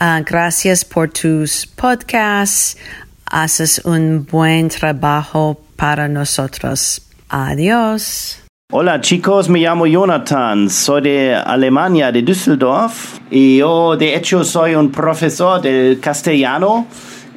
Ah, 0.00 0.22
gracias 0.24 0.82
por 0.82 1.10
tus 1.10 1.66
podcasts. 1.66 2.78
Haces 3.26 3.80
un 3.84 4.24
buen 4.24 4.70
trabajo 4.70 5.60
para 5.76 6.08
nosotros. 6.08 7.02
Adiós. 7.30 8.42
Hola 8.72 9.00
chicos, 9.00 9.48
me 9.48 9.60
llamo 9.60 9.86
Jonathan, 9.86 10.68
soy 10.68 11.02
de 11.02 11.34
Alemania, 11.36 12.10
de 12.10 12.22
Düsseldorf, 12.22 13.20
y 13.30 13.58
yo 13.58 13.96
de 13.96 14.16
hecho 14.16 14.42
soy 14.42 14.74
un 14.74 14.90
profesor 14.90 15.60
del 15.60 16.00
castellano 16.00 16.88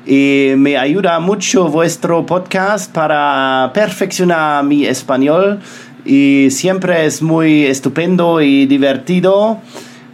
y 0.04 0.54
me 0.58 0.78
ayuda 0.78 1.20
mucho 1.20 1.68
vuestro 1.68 2.26
podcast 2.26 2.92
para 2.92 3.70
perfeccionar 3.72 4.64
mi 4.64 4.84
español 4.84 5.60
y 6.04 6.48
siempre 6.50 7.06
es 7.06 7.22
muy 7.22 7.66
estupendo 7.66 8.42
y 8.42 8.66
divertido 8.66 9.60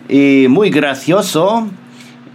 y 0.09 0.47
muy 0.49 0.71
gracioso. 0.71 1.69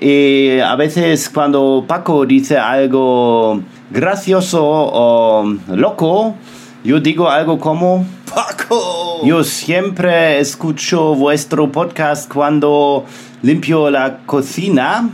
Y 0.00 0.61
a 0.61 0.74
veces 0.76 1.28
cuando 1.28 1.85
Paco 1.87 2.24
dice 2.24 2.57
algo 2.57 3.61
gracioso 3.90 4.62
o 4.64 5.44
loco, 5.68 6.37
yo 6.85 7.01
digo 7.01 7.31
algo 7.31 7.59
como 7.59 8.07
Paco. 8.33 9.25
Yo 9.25 9.42
siempre 9.42 10.38
escucho 10.38 11.14
vuestro 11.14 11.73
podcast 11.73 12.31
cuando 12.31 13.07
limpio 13.42 13.90
la 13.90 14.18
cocina 14.27 15.09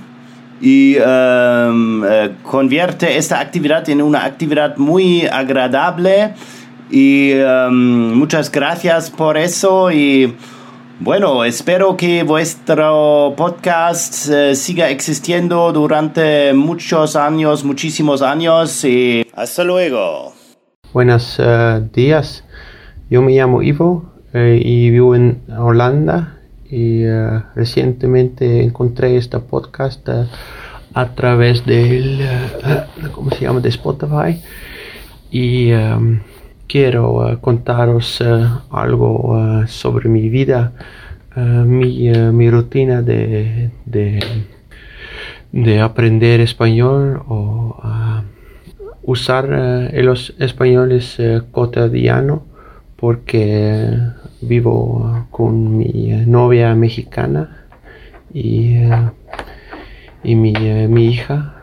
y 0.60 0.96
um, 0.98 2.04
eh, 2.04 2.34
convierte 2.42 3.16
esta 3.16 3.38
actividad 3.38 3.88
en 3.88 4.02
una 4.02 4.24
actividad 4.24 4.76
muy 4.78 5.26
agradable 5.26 6.34
y 6.90 7.34
um, 7.34 8.14
muchas 8.14 8.50
gracias 8.50 9.08
por 9.08 9.38
eso 9.38 9.92
y 9.92 10.34
bueno, 10.98 11.44
espero 11.44 11.96
que 11.96 12.24
vuestro 12.24 13.32
podcast 13.36 14.28
eh, 14.28 14.56
siga 14.56 14.90
existiendo 14.90 15.72
durante 15.72 16.52
muchos 16.52 17.14
años, 17.14 17.62
muchísimos 17.62 18.22
años 18.22 18.84
y 18.84 19.24
hasta 19.34 19.62
luego. 19.62 20.39
Buenos 20.92 21.36
eh, 21.38 21.86
días, 21.94 22.42
yo 23.10 23.22
me 23.22 23.30
llamo 23.30 23.62
Ivo 23.62 24.10
y 24.34 24.90
vivo 24.90 25.14
en 25.14 25.40
Holanda 25.56 26.36
y 26.68 27.06
uh, 27.06 27.42
recientemente 27.54 28.64
encontré 28.64 29.16
este 29.16 29.38
podcast 29.38 30.08
a 30.08 31.06
través 31.14 31.64
del 31.64 32.26
¿cómo 33.14 33.30
se 33.30 33.42
llama? 33.42 33.60
de 33.60 33.68
Spotify 33.68 34.42
y 35.30 35.72
um, 35.74 36.18
quiero 36.66 37.38
contaros 37.40 38.20
algo 38.72 39.64
sobre 39.68 40.08
mi 40.08 40.28
vida 40.28 40.72
mi, 41.36 42.10
mi, 42.10 42.50
rutina 42.50 43.00
de, 43.00 43.70
de, 43.84 44.18
de, 45.52 45.80
aprender 45.80 46.40
español 46.40 47.22
o 47.28 47.76
usar 49.02 49.48
los 49.92 50.34
españoles 50.38 51.18
cotidiano 51.52 52.44
porque 52.96 53.96
vivo 54.42 55.26
con 55.30 55.78
mi 55.78 56.10
novia 56.26 56.74
mexicana 56.74 57.64
y, 58.32 58.74
eh, 58.76 59.10
y 60.22 60.34
mi, 60.34 60.52
eh, 60.56 60.86
mi, 60.88 61.06
hija 61.06 61.54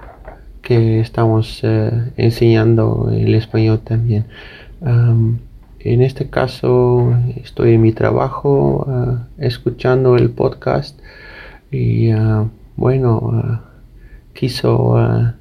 que 0.62 1.00
estamos 1.00 1.60
eh, 1.64 2.12
enseñando 2.18 3.10
el 3.12 3.36
español 3.36 3.80
también. 3.80 4.26
en 5.80 6.02
este 6.02 6.30
caso 6.30 7.16
estoy 7.36 7.76
en 7.76 7.82
mi 7.82 7.94
trabajo 7.94 8.86
escuchando 9.38 10.16
el 10.18 10.30
podcast 10.30 11.00
y 11.72 12.12
bueno, 12.76 13.62
quiso, 14.34 15.36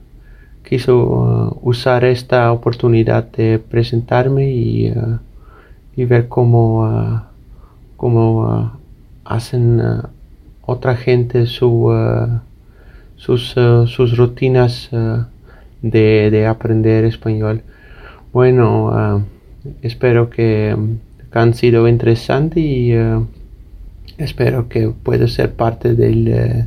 quiso 0.69 1.59
usar 1.63 2.05
esta 2.05 2.53
oportunidad 2.53 3.25
de 3.33 3.59
presentarme 3.59 4.51
y 4.51 4.93
y 5.97 6.05
ver 6.05 6.29
cómo, 6.29 6.85
ah, 6.85 7.31
cómo 7.97 8.73
hacen 9.25 9.83
otra 10.63 10.95
gente 10.95 11.47
su, 11.47 11.91
sus, 13.17 13.55
sus 13.87 14.17
rutinas 14.17 14.91
de, 15.83 16.31
de, 16.31 16.47
aprender 16.47 17.05
español. 17.05 17.63
Bueno, 18.33 19.25
espero 19.83 20.29
que, 20.31 20.77
han 21.33 21.53
sido 21.53 21.87
interesantes 21.87 22.65
y 22.65 22.95
espero 24.17 24.71
que 24.71 24.89
pueda 24.89 25.29
ser 25.29 25.53
parte 25.53 25.95
del, 25.95 26.67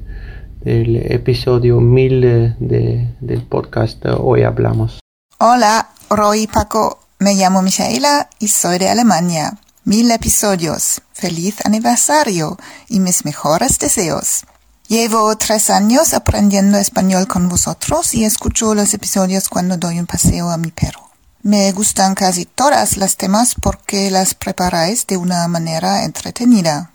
del 0.62 0.98
episodio 1.12 1.80
1000 1.80 2.56
de, 2.60 3.16
del 3.20 3.44
podcast 3.44 4.04
Hoy 4.18 4.44
Hablamos. 4.44 5.00
Hola, 5.38 5.90
Roy 6.10 6.48
Paco. 6.48 7.00
Me 7.20 7.36
llamo 7.36 7.62
Michaela 7.62 8.30
y 8.40 8.48
soy 8.48 8.78
de 8.78 8.90
Alemania. 8.90 9.58
Mil 9.84 10.12
episodios. 10.12 11.02
Feliz 11.14 11.56
aniversario 11.66 12.58
y 12.88 13.00
mis 13.00 13.26
mejores 13.26 13.80
deseos. 13.80 14.46
Llevo 14.88 15.36
tres 15.38 15.70
años 15.70 16.14
aprendiendo 16.14 16.78
español 16.78 17.28
con 17.28 17.48
vosotros 17.48 18.14
y 18.16 18.26
escucho 18.26 18.74
los 18.74 18.94
episodios 18.94 19.48
cuando 19.48 19.78
doy 19.78 20.00
un 20.00 20.08
paseo 20.08 20.50
a 20.50 20.58
mi 20.58 20.72
perro. 20.72 21.10
Me 21.42 21.72
gustan 21.72 22.16
casi 22.16 22.46
todas 22.46 22.98
las 22.98 23.16
temas 23.16 23.56
porque 23.56 24.12
las 24.12 24.34
preparáis 24.34 25.08
de 25.08 25.16
una 25.16 25.48
manera 25.48 26.04
entretenida. 26.04 26.89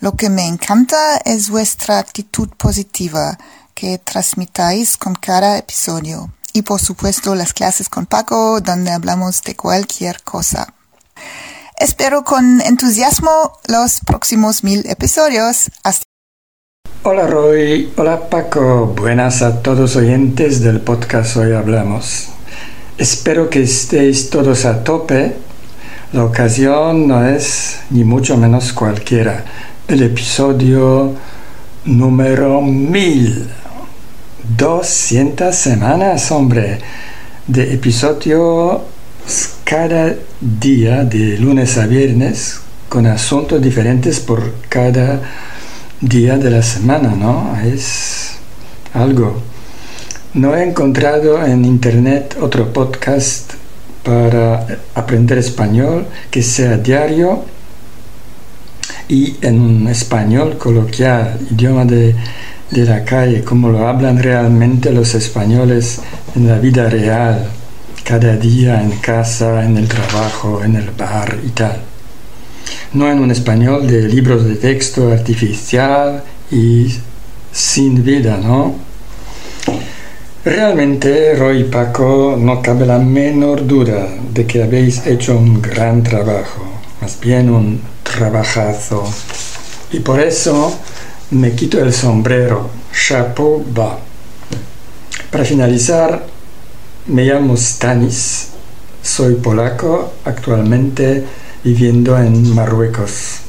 Lo 0.00 0.12
que 0.12 0.30
me 0.30 0.46
encanta 0.46 1.16
es 1.24 1.50
vuestra 1.50 1.98
actitud 1.98 2.48
positiva 2.56 3.36
que 3.74 3.98
transmitáis 3.98 4.96
con 4.96 5.14
cada 5.14 5.58
episodio 5.58 6.32
y 6.52 6.62
por 6.62 6.80
supuesto 6.80 7.34
las 7.34 7.52
clases 7.52 7.88
con 7.88 8.06
Paco 8.06 8.60
donde 8.60 8.92
hablamos 8.92 9.42
de 9.42 9.56
cualquier 9.56 10.22
cosa. 10.22 10.72
Espero 11.76 12.22
con 12.22 12.60
entusiasmo 12.60 13.58
los 13.66 14.00
próximos 14.06 14.62
mil 14.62 14.84
episodios. 14.88 15.70
Hasta 15.82 16.04
Hola 17.02 17.26
Roy, 17.26 17.92
hola 17.96 18.28
Paco, 18.28 18.86
buenas 18.86 19.42
a 19.42 19.62
todos 19.62 19.96
oyentes 19.96 20.60
del 20.60 20.80
podcast 20.80 21.36
Hoy 21.36 21.54
Hablamos. 21.54 22.28
Espero 22.98 23.50
que 23.50 23.62
estéis 23.62 24.30
todos 24.30 24.64
a 24.64 24.84
tope. 24.84 25.36
La 26.12 26.24
ocasión 26.24 27.06
no 27.06 27.26
es 27.26 27.80
ni 27.90 28.04
mucho 28.04 28.36
menos 28.36 28.72
cualquiera. 28.72 29.44
El 29.88 30.02
episodio 30.02 31.14
número 31.86 32.60
mil. 32.60 33.48
200 34.58 35.54
semanas, 35.54 36.30
hombre, 36.30 36.78
de 37.46 37.72
episodio 37.72 38.82
cada 39.64 40.14
día, 40.42 41.04
de 41.04 41.38
lunes 41.38 41.78
a 41.78 41.86
viernes, 41.86 42.60
con 42.90 43.06
asuntos 43.06 43.62
diferentes 43.62 44.20
por 44.20 44.56
cada 44.68 45.22
día 46.02 46.36
de 46.36 46.50
la 46.50 46.62
semana, 46.62 47.14
¿no? 47.16 47.58
Es 47.64 48.32
algo. 48.92 49.40
No 50.34 50.54
he 50.54 50.64
encontrado 50.64 51.42
en 51.46 51.64
internet 51.64 52.36
otro 52.42 52.74
podcast 52.74 53.54
para 54.04 54.66
aprender 54.94 55.38
español 55.38 56.04
que 56.30 56.42
sea 56.42 56.76
diario 56.76 57.42
y 59.08 59.36
en 59.42 59.86
español 59.88 60.58
coloquial, 60.58 61.38
idioma 61.50 61.84
de 61.84 62.14
de 62.70 62.84
la 62.84 63.04
calle, 63.04 63.42
como 63.44 63.70
lo 63.70 63.88
hablan 63.88 64.22
realmente 64.22 64.92
los 64.92 65.14
españoles 65.14 66.00
en 66.36 66.48
la 66.48 66.58
vida 66.58 66.88
real, 66.88 67.48
cada 68.04 68.36
día 68.36 68.82
en 68.82 68.92
casa, 68.98 69.64
en 69.64 69.76
el 69.76 69.88
trabajo, 69.88 70.62
en 70.62 70.76
el 70.76 70.90
bar 70.90 71.38
y 71.44 71.50
tal. 71.50 71.80
No 72.92 73.10
en 73.10 73.20
un 73.20 73.30
español 73.30 73.86
de 73.86 74.08
libros 74.08 74.44
de 74.44 74.56
texto 74.56 75.10
artificial 75.10 76.22
y 76.50 76.94
sin 77.50 78.04
vida, 78.04 78.38
¿no? 78.38 78.74
Realmente, 80.44 81.34
Roy 81.34 81.60
y 81.60 81.64
Paco, 81.64 82.36
no 82.38 82.62
cabe 82.62 82.86
la 82.86 82.98
menor 82.98 83.66
duda 83.66 84.06
de 84.32 84.46
que 84.46 84.62
habéis 84.62 85.06
hecho 85.06 85.36
un 85.36 85.60
gran 85.60 86.02
trabajo, 86.02 86.64
más 87.00 87.18
bien 87.20 87.50
un 87.50 87.80
trabajazo. 88.14 89.04
Y 89.92 90.00
por 90.00 90.20
eso 90.20 90.76
me 91.30 91.54
quito 91.54 91.78
el 91.78 91.92
sombrero, 91.92 92.70
chapeau 92.92 93.64
bas. 93.72 93.98
Para 95.30 95.44
finalizar, 95.44 96.24
me 97.06 97.24
llamo 97.24 97.56
Stanis, 97.56 98.48
soy 99.02 99.34
polaco, 99.34 100.12
actualmente 100.24 101.24
viviendo 101.62 102.18
en 102.18 102.54
Marruecos. 102.54 103.40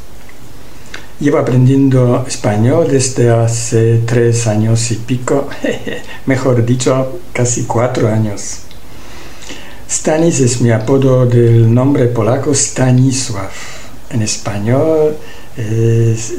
Llevo 1.20 1.38
aprendiendo 1.38 2.26
español 2.28 2.88
desde 2.90 3.30
hace 3.30 4.02
tres 4.06 4.48
años 4.48 4.92
y 4.92 4.96
pico, 4.96 5.50
mejor 6.26 6.66
dicho, 6.66 7.20
casi 7.34 7.64
cuatro 7.64 8.08
años. 8.08 8.60
Stanis 9.90 10.40
es 10.40 10.62
mi 10.62 10.72
apodo 10.72 11.26
del 11.26 11.74
nombre 11.74 12.06
polaco 12.06 12.54
Stanisław. 12.54 13.50
En 14.12 14.22
español 14.22 15.18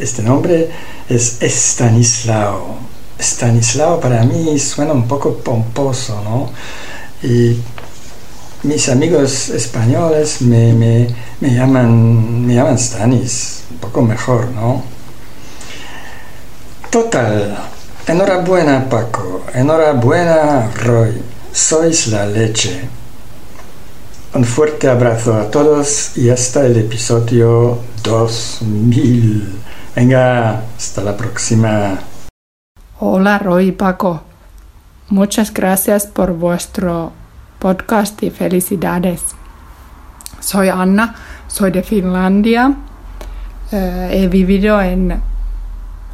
este 0.01 0.23
nombre 0.23 0.71
es 1.09 1.39
Stanislao. 1.43 2.79
Stanislao 3.19 4.01
para 4.01 4.23
mí 4.25 4.59
suena 4.59 4.93
un 4.93 5.07
poco 5.07 5.37
pomposo, 5.37 6.23
¿no? 6.23 6.51
Y 7.23 7.61
mis 8.63 8.89
amigos 8.89 9.51
españoles 9.51 10.41
me, 10.41 10.73
me, 10.73 11.09
me, 11.41 11.55
llaman, 11.55 12.47
me 12.47 12.55
llaman 12.55 12.79
Stanis, 12.79 13.65
un 13.71 13.77
poco 13.79 14.03
mejor, 14.03 14.49
¿no? 14.49 14.83
Total, 16.91 17.59
enhorabuena 18.07 18.89
Paco, 18.89 19.45
enhorabuena 19.55 20.71
Roy, 20.77 21.23
sois 21.53 22.07
la 22.09 22.27
leche. 22.27 22.89
Un 24.33 24.45
fuerte 24.45 24.89
abrazo 24.89 25.35
a 25.35 25.51
todos 25.51 26.17
y 26.17 26.31
hasta 26.31 26.65
el 26.65 26.77
episodio 26.77 27.81
2000. 28.05 29.59
Venga, 29.97 30.63
hasta 30.77 31.03
la 31.03 31.17
próxima. 31.17 31.99
Hola 33.01 33.41
Roy 33.41 33.69
y 33.69 33.73
Paco. 33.73 34.23
Muchas 35.09 35.53
gracias 35.53 36.07
por 36.07 36.33
vuestro 36.33 37.11
podcast 37.59 38.23
y 38.23 38.31
felicidades. 38.31 39.35
Soy 40.39 40.69
Anna, 40.69 41.17
soy 41.49 41.73
de 41.73 41.83
Finlandia. 41.83 42.73
Eh, 43.73 44.11
he 44.13 44.29
vivido 44.29 44.81
en 44.81 45.21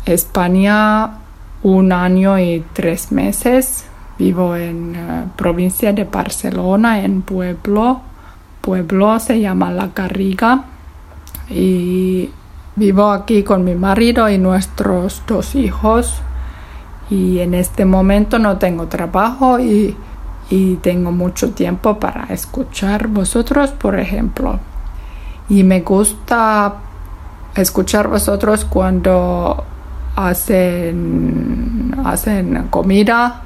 España 0.07 1.19
un 1.63 1.93
año 1.93 2.39
y 2.39 2.65
tres 2.73 3.13
meses. 3.13 3.85
Vivo 4.19 4.57
en 4.57 4.95
eh, 4.95 5.25
provincia 5.37 5.93
de 5.93 6.05
Barcelona, 6.05 7.01
en 7.01 7.23
Pueblo. 7.23 8.01
Pueblo 8.61 9.19
se 9.21 9.41
llama 9.41 9.71
La 9.71 9.91
Garriga. 9.95 10.65
Y 11.49 12.31
vivo 12.75 13.11
aquí 13.11 13.43
con 13.43 13.65
mi 13.65 13.75
marido 13.75 14.29
y 14.29 14.39
nuestros 14.39 15.23
dos 15.27 15.55
hijos. 15.55 16.15
Y 17.11 17.39
en 17.39 17.55
este 17.55 17.85
momento 17.85 18.39
no 18.39 18.59
tengo 18.59 18.87
trabajo 18.89 19.61
y 19.61 19.97
y 20.51 20.77
tengo 20.77 21.11
mucho 21.11 21.51
tiempo 21.51 21.99
para 21.99 22.27
escuchar 22.31 23.09
vosotros, 23.09 23.71
por 23.71 23.99
ejemplo. 23.99 24.59
Y 25.49 25.65
me 25.65 25.81
gusta 25.81 26.75
escuchar 27.55 28.09
vosotros 28.09 28.65
cuando 28.65 29.65
hacen, 30.15 31.95
hacen 32.05 32.69
comida, 32.69 33.43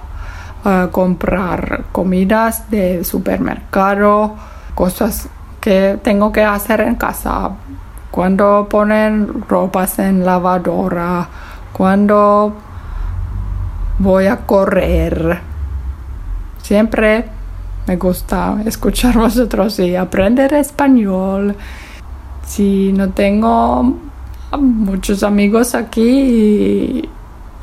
comprar 0.91 1.85
comidas 1.93 2.71
de 2.71 3.05
supermercado, 3.05 4.35
cosas 4.75 5.29
que 5.61 5.99
tengo 6.03 6.33
que 6.33 6.43
hacer 6.45 6.81
en 6.81 6.95
casa. 6.97 7.51
Cuando 8.11 8.67
ponen 8.69 9.45
ropas 9.49 9.99
en 9.99 10.25
lavadora, 10.25 11.29
cuando 11.73 12.55
voy 13.99 14.27
a 14.27 14.39
correr 14.39 15.51
Siempre 16.63 17.25
me 17.87 17.97
gusta 17.97 18.63
escuchar 18.65 19.19
vosotros 19.19 19.79
y 19.81 19.97
aprender 19.97 20.55
español. 20.55 21.57
Si 22.47 22.93
no 22.93 23.11
tengo 23.11 23.97
muchos 24.57 25.23
amigos 25.23 25.75
aquí 25.75 27.09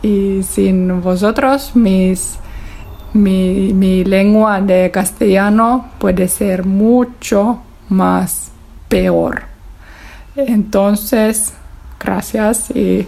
y, 0.01 0.43
sin 0.43 1.01
vosotros 1.01 1.71
mis, 1.75 2.37
mi, 3.17 4.03
lengua 4.03 4.61
de 4.61 4.91
castellano 4.91 5.91
puede 5.99 6.27
ser 6.27 6.65
mucho 6.65 7.61
más 7.89 8.51
peor. 8.87 9.43
Entonces, 10.35 11.53
gracias 11.99 12.69
y, 12.71 13.07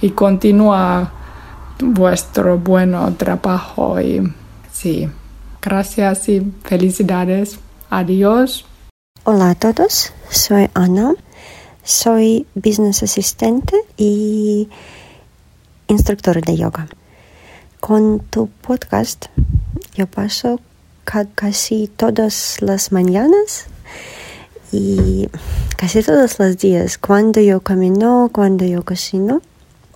y 0.00 0.10
continúa 0.10 1.12
vuestro 1.80 2.58
buen 2.58 2.94
trabajo 3.16 4.00
y 4.00 4.32
sí. 4.70 5.08
Gracias 5.62 6.28
y 6.28 6.52
felicidades. 6.64 7.58
Adiós. 7.90 8.64
Hola 9.24 9.50
a 9.50 9.54
todos, 9.54 10.12
soy 10.30 10.70
Ana, 10.72 11.12
soy 11.84 12.46
business 12.54 13.02
asistente 13.02 13.76
y 13.98 14.68
instructor 15.88 16.40
de 16.40 16.56
yoga. 16.56 16.88
Con 17.90 18.20
tu 18.20 18.46
podcast 18.46 19.26
yo 19.96 20.06
paso 20.06 20.60
casi 21.34 21.88
todas 21.88 22.58
las 22.60 22.92
mañanas 22.92 23.66
y 24.70 25.28
casi 25.76 26.00
todos 26.04 26.38
los 26.38 26.56
días 26.56 26.98
cuando 26.98 27.40
yo 27.40 27.62
camino, 27.62 28.30
cuando 28.32 28.64
yo 28.64 28.84
cocino 28.84 29.42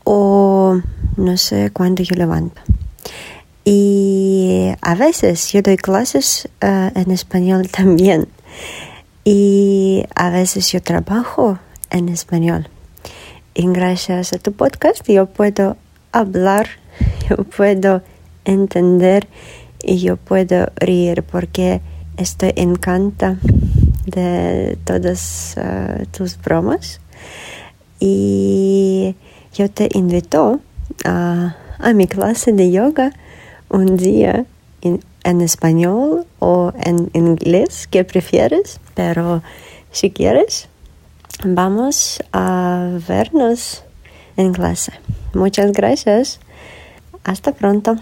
o 0.02 0.80
no 1.16 1.36
sé, 1.36 1.70
cuando 1.70 2.02
yo 2.02 2.16
levanto. 2.16 2.60
Y 3.64 4.72
a 4.80 4.96
veces 4.96 5.52
yo 5.52 5.62
doy 5.62 5.76
clases 5.76 6.48
uh, 6.62 6.98
en 6.98 7.12
español 7.12 7.68
también. 7.70 8.26
Y 9.22 10.04
a 10.16 10.30
veces 10.30 10.66
yo 10.72 10.82
trabajo 10.82 11.60
en 11.90 12.08
español. 12.08 12.68
Y 13.54 13.68
gracias 13.68 14.32
a 14.32 14.38
tu 14.38 14.50
podcast 14.50 15.08
yo 15.08 15.26
puedo 15.26 15.76
hablar, 16.10 16.66
yo 17.28 17.44
puedo 17.44 18.02
entender 18.44 19.28
y 19.82 19.98
yo 19.98 20.16
puedo 20.16 20.68
reír 20.76 21.22
porque 21.22 21.80
estoy 22.16 22.52
encanta 22.56 23.38
de 24.06 24.78
todas 24.84 25.56
uh, 25.56 26.04
tus 26.06 26.40
bromas. 26.40 27.00
Y 28.00 29.14
yo 29.54 29.70
te 29.70 29.88
invito 29.92 30.60
a, 31.04 31.56
mi 31.94 32.06
clase 32.06 32.52
de 32.52 32.70
yoga 32.70 33.12
un 33.68 33.96
día 33.96 34.46
en, 34.82 35.40
español 35.40 36.26
o 36.38 36.72
en 36.82 37.10
inglés, 37.14 37.86
¿qué 37.90 38.04
prefieres? 38.04 38.80
Pero 38.94 39.42
si 39.90 40.10
quieres, 40.10 40.68
vamos 41.44 42.22
a 42.32 42.98
vernos 43.08 43.84
en 44.36 44.52
clase. 44.52 44.92
Muchas 45.32 45.72
gracias. 45.72 46.40
Hasta 47.24 47.52
pronto. 47.52 47.96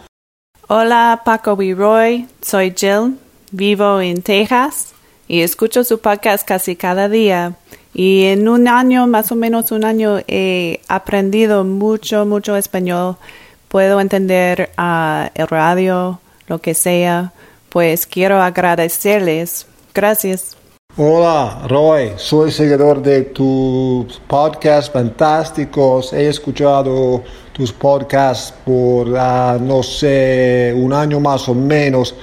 Hola 0.68 1.22
Paco 1.24 1.56
Roy, 1.56 2.26
soy 2.40 2.74
Jill, 2.76 3.18
vivo 3.50 4.00
en 4.00 4.22
Texas 4.22 4.94
y 5.28 5.40
escucho 5.40 5.84
su 5.84 6.00
podcast 6.00 6.46
casi 6.46 6.76
cada 6.76 7.08
día. 7.08 7.54
Y 7.94 8.24
en 8.24 8.48
un 8.48 8.68
año, 8.68 9.06
más 9.06 9.32
o 9.32 9.36
menos 9.36 9.70
un 9.70 9.84
año, 9.84 10.18
he 10.26 10.80
aprendido 10.88 11.64
mucho, 11.64 12.24
mucho 12.24 12.56
español 12.56 13.16
puedo 13.72 14.02
entender 14.02 14.68
uh, 14.76 15.30
el 15.34 15.48
radio, 15.48 16.20
lo 16.46 16.60
que 16.60 16.74
sea, 16.74 17.32
pues 17.70 18.06
quiero 18.06 18.42
agradecerles. 18.42 19.66
Gracias. 19.94 20.58
Hola, 20.98 21.62
Roy, 21.70 22.12
soy 22.16 22.50
seguidor 22.50 23.00
de 23.00 23.22
tus 23.22 24.20
podcasts 24.26 24.90
fantásticos. 24.90 26.12
He 26.12 26.28
escuchado 26.28 27.22
tus 27.54 27.72
podcasts 27.72 28.52
por, 28.62 29.08
uh, 29.08 29.58
no 29.58 29.82
sé, 29.82 30.70
un 30.76 30.92
año 30.92 31.18
más 31.18 31.48
o 31.48 31.54
menos. 31.54 32.14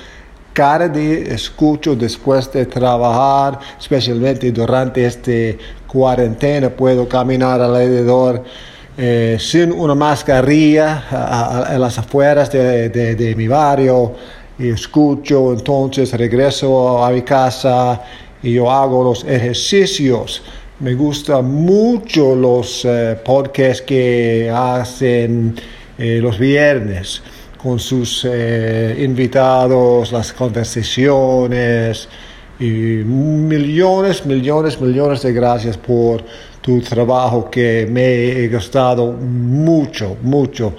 Cada 0.53 0.87
día 0.87 1.33
escucho 1.33 1.95
después 1.95 2.51
de 2.51 2.67
trabajar, 2.67 3.57
especialmente 3.79 4.51
durante 4.51 5.03
esta 5.03 5.59
cuarentena, 5.87 6.69
puedo 6.69 7.09
caminar 7.09 7.59
alrededor 7.59 8.43
eh, 8.95 9.37
sin 9.39 9.71
una 9.71 9.95
mascarilla 9.95 11.65
en 11.71 11.81
las 11.81 11.97
afueras 11.97 12.51
de, 12.51 13.33
mi 13.35 13.47
barrio 13.47 14.13
y 14.59 14.69
escucho, 14.69 15.53
entonces 15.53 16.13
regreso 16.13 17.03
a 17.03 17.09
mi 17.09 17.23
casa 17.23 17.99
y 18.43 18.53
yo 18.53 18.71
hago 18.71 19.03
los 19.03 19.23
ejercicios. 19.23 20.41
Me 20.79 20.93
gustan 20.93 21.45
mucho 21.45 22.35
los 22.35 22.85
eh, 22.85 23.17
podcasts 23.23 23.81
que 23.81 24.51
hacen 24.53 25.55
eh, 25.97 26.19
los 26.21 26.39
viernes 26.39 27.21
con 27.61 27.77
sus 27.77 28.23
invitados, 28.23 30.13
las 30.13 30.31
conversaciones 30.31 32.07
y 32.57 32.63
millones, 32.65 34.25
millones, 34.25 34.79
millones 34.79 35.21
de 35.21 35.33
gracias 35.33 35.75
por 35.77 36.23
tu 36.61 36.81
trabajo 36.81 37.49
que 37.49 37.87
me 37.89 38.43
he 38.43 38.47
gustado 38.49 39.11
mucho, 39.13 40.17
mucho. 40.21 40.73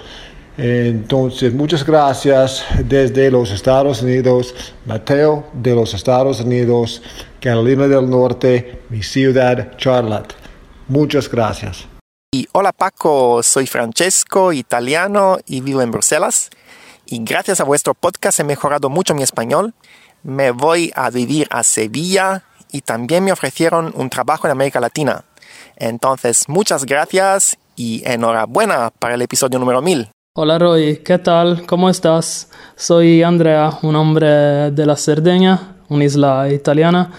Entonces, 0.57 1.53
muchas 1.53 1.83
gracias 1.85 2.63
desde 2.87 3.31
los 3.31 3.49
Estados 3.51 4.01
Unidos, 4.03 4.53
Mateo 4.85 5.45
de 5.53 5.73
los 5.73 5.93
Estados 5.93 6.39
Unidos, 6.41 7.01
Carolina 7.41 7.87
del 7.87 8.07
Norte, 8.07 8.83
mi 8.89 9.01
ciudad, 9.01 9.75
Charlotte. 9.75 10.35
Muchas 10.87 11.27
gracias. 11.27 11.87
Y 12.31 12.47
hola 12.51 12.71
Paco, 12.71 13.41
soy 13.41 13.65
Francesco, 13.65 14.53
italiano 14.53 15.39
y 15.47 15.61
vivo 15.61 15.81
en 15.81 15.89
Bruselas. 15.89 16.51
Y 17.07 17.23
gracias 17.23 17.59
a 17.59 17.63
vuestro 17.63 17.95
podcast 17.95 18.39
he 18.39 18.43
mejorado 18.43 18.91
mucho 18.91 19.15
mi 19.15 19.23
español. 19.23 19.73
Me 20.21 20.51
voy 20.51 20.91
a 20.95 21.09
vivir 21.09 21.47
a 21.49 21.63
Sevilla 21.63 22.43
y 22.71 22.81
también 22.81 23.23
me 23.23 23.31
ofrecieron 23.31 23.91
un 23.95 24.11
trabajo 24.11 24.45
en 24.45 24.51
América 24.51 24.79
Latina. 24.79 25.25
Entonces, 25.77 26.47
muchas 26.47 26.85
gracias 26.85 27.57
y 27.75 28.03
enhorabuena 28.05 28.91
para 28.91 29.15
el 29.15 29.21
episodio 29.23 29.57
número 29.57 29.81
1000. 29.81 30.11
Hola 30.37 30.59
Roy, 30.59 30.97
¿qué 30.97 31.17
tal? 31.17 31.65
¿Cómo 31.65 31.89
estás? 31.89 32.51
Soy 32.75 33.23
Andrea, 33.23 33.79
un 33.81 33.95
hombre 33.95 34.71
de 34.71 34.85
la 34.85 34.95
Cerdeña, 34.95 35.80
una 35.91 36.05
isla 36.05 36.51
italiana, 36.51 37.11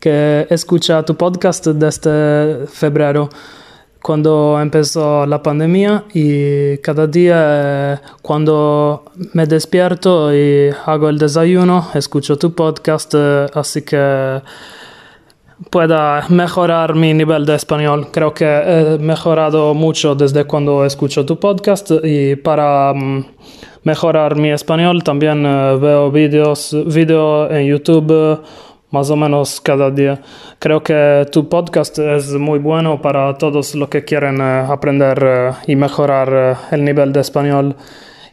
que 0.00 0.46
escucha 0.48 1.04
tu 1.04 1.16
podcast 1.16 1.66
desde 1.66 2.66
febrero, 2.66 3.28
cuando 4.00 4.58
empezó 4.60 5.26
la 5.26 5.42
pandemia 5.42 6.04
y 6.12 6.78
cada 6.78 7.06
día 7.06 8.02
cuando 8.20 9.04
me 9.32 9.46
despierto 9.46 10.34
y 10.34 10.70
hago 10.86 11.08
el 11.08 11.18
desayuno, 11.18 11.88
escucho 11.94 12.36
tu 12.36 12.52
podcast, 12.54 13.14
así 13.54 13.82
que 13.82 14.42
pueda 15.70 16.26
mejorar 16.28 16.94
mi 16.94 17.14
nivel 17.14 17.46
de 17.46 17.54
español. 17.54 18.08
Creo 18.10 18.34
que 18.34 18.44
he 18.44 18.98
mejorado 18.98 19.74
mucho 19.74 20.14
desde 20.14 20.44
cuando 20.44 20.84
escucho 20.84 21.24
tu 21.24 21.38
podcast 21.38 21.92
y 22.02 22.34
para 22.36 22.92
mm, 22.94 23.24
mejorar 23.84 24.36
mi 24.36 24.50
español 24.50 25.02
también 25.02 25.44
eh, 25.44 25.76
veo 25.80 26.10
vídeos 26.10 26.76
video 26.86 27.50
en 27.50 27.66
YouTube 27.66 28.40
más 28.90 29.10
o 29.10 29.16
menos 29.16 29.60
cada 29.60 29.90
día. 29.90 30.20
Creo 30.58 30.82
que 30.82 31.26
tu 31.32 31.48
podcast 31.48 31.98
es 31.98 32.32
muy 32.34 32.58
bueno 32.58 33.00
para 33.00 33.32
todos 33.38 33.74
los 33.74 33.88
que 33.88 34.04
quieren 34.04 34.38
eh, 34.40 34.66
aprender 34.68 35.18
eh, 35.22 35.50
y 35.66 35.76
mejorar 35.76 36.58
el 36.70 36.84
nivel 36.84 37.12
de 37.12 37.20
español. 37.20 37.74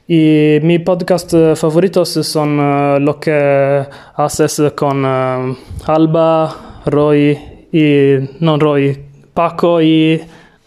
Y 0.07 0.57
mi 0.63 0.79
podcast 0.79 1.35
favoritos 1.55 2.09
son 2.09 3.05
los 3.05 3.17
que 3.17 3.85
haces 4.15 4.73
con 4.75 5.05
Alba, 5.85 6.81
Roy 6.87 7.37
y 7.71 8.15
no 8.39 8.57
Roy, 8.57 9.05
Paco 9.35 9.79
y 9.79 10.19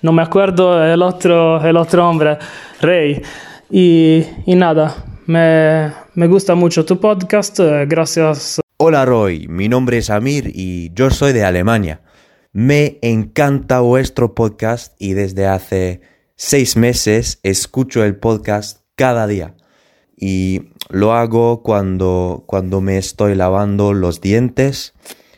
no 0.03 0.12
me 0.12 0.22
acuerdo 0.22 0.85
el 0.85 1.03
otro, 1.03 1.61
el 1.61 1.76
otro 1.76 2.09
hombre, 2.09 2.39
Rey. 2.80 3.20
Y, 3.75 4.27
nada, 4.49 5.03
me, 5.25 5.95
me 6.14 6.27
gusta 6.27 6.55
mucho 6.55 6.85
tu 6.85 7.01
podcast, 7.01 7.59
gracias. 7.87 8.61
Hola 8.77 9.07
Roy, 9.07 9.49
mi 9.49 9.66
nombre 9.70 9.97
es 9.97 10.11
Amir 10.11 10.53
y 10.55 10.93
yo 10.93 11.09
soy 11.11 11.33
de 11.33 11.43
Alemania. 11.43 12.03
Me 12.53 12.99
encanta 13.01 13.81
vuestro 13.81 14.35
podcast 14.35 14.95
y 14.99 15.14
desde 15.14 15.47
hace 15.47 16.03
seis 16.37 16.77
meses 16.77 17.41
escucho 17.45 18.05
el 18.05 18.16
podcast 18.16 18.83
cada 18.95 19.27
día. 19.27 19.55
Y 20.18 20.73
lo 20.91 21.14
hago 21.14 21.62
cuando, 21.62 22.45
cuando 22.47 22.83
me 22.83 22.99
estoy 22.99 23.35
lavando 23.35 23.95
los 23.95 24.20
dientes. 24.20 24.93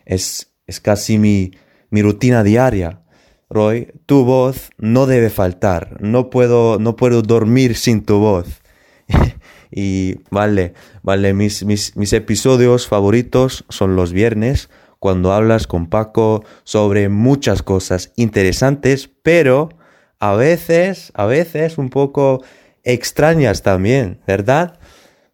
Es, 0.06 0.52
es 0.66 0.80
casi 0.80 1.18
mi, 1.18 1.52
mi 1.88 2.02
rutina 2.02 2.42
diaria. 2.42 3.03
Roy, 3.50 3.92
tu 4.06 4.24
voz 4.24 4.70
no 4.78 5.06
debe 5.06 5.30
faltar. 5.30 5.98
No 6.00 6.30
puedo, 6.30 6.78
no 6.78 6.96
puedo 6.96 7.22
dormir 7.22 7.76
sin 7.76 8.04
tu 8.04 8.18
voz. 8.18 8.62
y 9.70 10.16
vale, 10.30 10.74
vale, 11.02 11.34
mis, 11.34 11.64
mis, 11.64 11.96
mis 11.96 12.12
episodios 12.12 12.86
favoritos 12.86 13.64
son 13.68 13.96
los 13.96 14.12
viernes, 14.12 14.70
cuando 14.98 15.32
hablas 15.34 15.66
con 15.66 15.88
Paco 15.88 16.44
sobre 16.62 17.10
muchas 17.10 17.62
cosas 17.62 18.12
interesantes, 18.16 19.10
pero 19.22 19.68
a 20.18 20.34
veces, 20.34 21.12
a 21.14 21.26
veces 21.26 21.76
un 21.76 21.90
poco 21.90 22.42
extrañas 22.84 23.62
también, 23.62 24.20
¿verdad? 24.26 24.78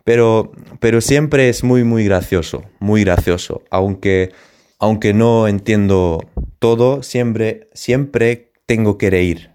Pero, 0.02 0.50
pero 0.80 1.00
siempre 1.00 1.48
es 1.48 1.62
muy, 1.62 1.84
muy 1.84 2.04
gracioso, 2.04 2.64
muy 2.80 3.04
gracioso, 3.04 3.62
aunque 3.70 4.32
aunque 4.81 5.12
no 5.12 5.47
entiendo 5.47 6.24
todo, 6.59 7.03
siempre, 7.03 7.68
siempre 7.74 8.53
tengo 8.66 8.97
que 8.99 9.11
reír. 9.11 9.51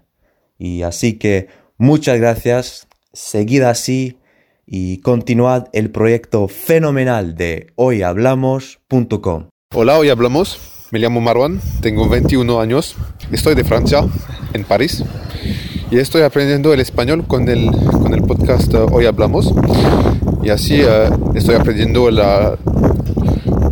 Y 0.56 0.82
así 0.82 1.14
que 1.14 1.48
muchas 1.76 2.18
gracias, 2.18 2.86
seguid 3.12 3.62
así 3.62 4.18
y 4.66 4.98
continuad 4.98 5.66
el 5.72 5.90
proyecto 5.90 6.46
fenomenal 6.48 7.34
de 7.34 7.72
hoyhablamos.com. 7.74 9.48
Hola, 9.74 9.98
hoy 9.98 10.08
hablamos. 10.08 10.58
Me 10.92 11.00
llamo 11.00 11.20
Marwan, 11.20 11.60
tengo 11.80 12.08
21 12.08 12.60
años, 12.60 12.94
estoy 13.32 13.56
de 13.56 13.64
Francia, 13.64 14.06
en 14.52 14.62
París, 14.62 15.02
y 15.90 15.98
estoy 15.98 16.22
aprendiendo 16.22 16.72
el 16.72 16.78
español 16.78 17.26
con 17.26 17.48
el, 17.48 17.72
con 17.72 18.14
el 18.14 18.22
podcast 18.22 18.72
Hoy 18.92 19.06
Hablamos. 19.06 19.52
Y 20.44 20.50
así 20.50 20.80
eh, 20.80 21.10
estoy 21.34 21.56
aprendiendo 21.56 22.08
la, 22.12 22.56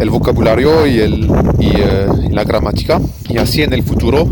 el 0.00 0.10
vocabulario 0.10 0.86
y, 0.86 1.00
el, 1.00 1.30
eh, 1.60 2.08
y, 2.24 2.32
la 2.32 2.44
gramática. 2.44 3.00
Y 3.28 3.38
así 3.38 3.62
en 3.62 3.72
el 3.72 3.82
futuro 3.82 4.28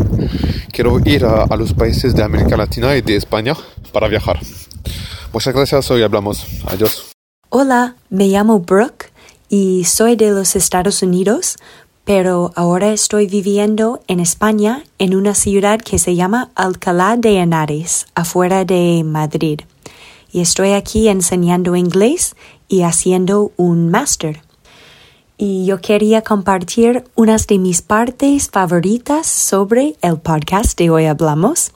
quiero 0.71 0.99
ir 1.05 1.25
a, 1.25 1.43
a, 1.43 1.55
los 1.55 1.73
países 1.73 2.15
de 2.15 2.23
América 2.23 2.57
Latina 2.57 2.95
y 2.95 3.01
de 3.01 3.15
España 3.15 3.55
para 3.91 4.07
viajar. 4.07 4.39
Muchas 5.31 5.53
gracias, 5.53 5.89
hoy 5.91 6.03
hablamos. 6.03 6.45
Adiós. 6.67 7.11
Hola, 7.49 7.95
me 8.09 8.27
llamo 8.27 8.59
Brooke 8.59 9.11
y 9.49 9.83
soy 9.85 10.15
de 10.15 10.31
los 10.31 10.55
Estados 10.55 11.03
Unidos, 11.03 11.57
pero 12.05 12.51
ahora 12.55 12.91
estoy 12.91 13.27
viviendo 13.27 14.01
en 14.07 14.19
España 14.19 14.83
en 14.97 15.15
una 15.15 15.35
ciudad 15.35 15.79
que 15.79 15.99
se 15.99 16.15
llama 16.15 16.51
Alcalá 16.55 17.15
de 17.17 17.37
Henares, 17.37 18.07
afuera 18.15 18.65
de 18.65 19.03
Madrid. 19.05 19.61
Y 20.31 20.41
estoy 20.41 20.71
aquí 20.71 21.07
enseñando 21.07 21.75
inglés 21.75 22.35
y 22.67 22.81
haciendo 22.81 23.51
un 23.55 23.89
máster 23.89 24.41
y 25.37 25.65
yo 25.65 25.81
quería 25.81 26.21
compartir 26.21 27.03
unas 27.15 27.47
de 27.47 27.57
mis 27.57 27.81
partes 27.81 28.49
favoritas 28.49 29.27
sobre 29.27 29.95
el 30.01 30.17
podcast 30.17 30.77
de 30.77 30.89
hoy 30.89 31.05
hablamos. 31.05 31.71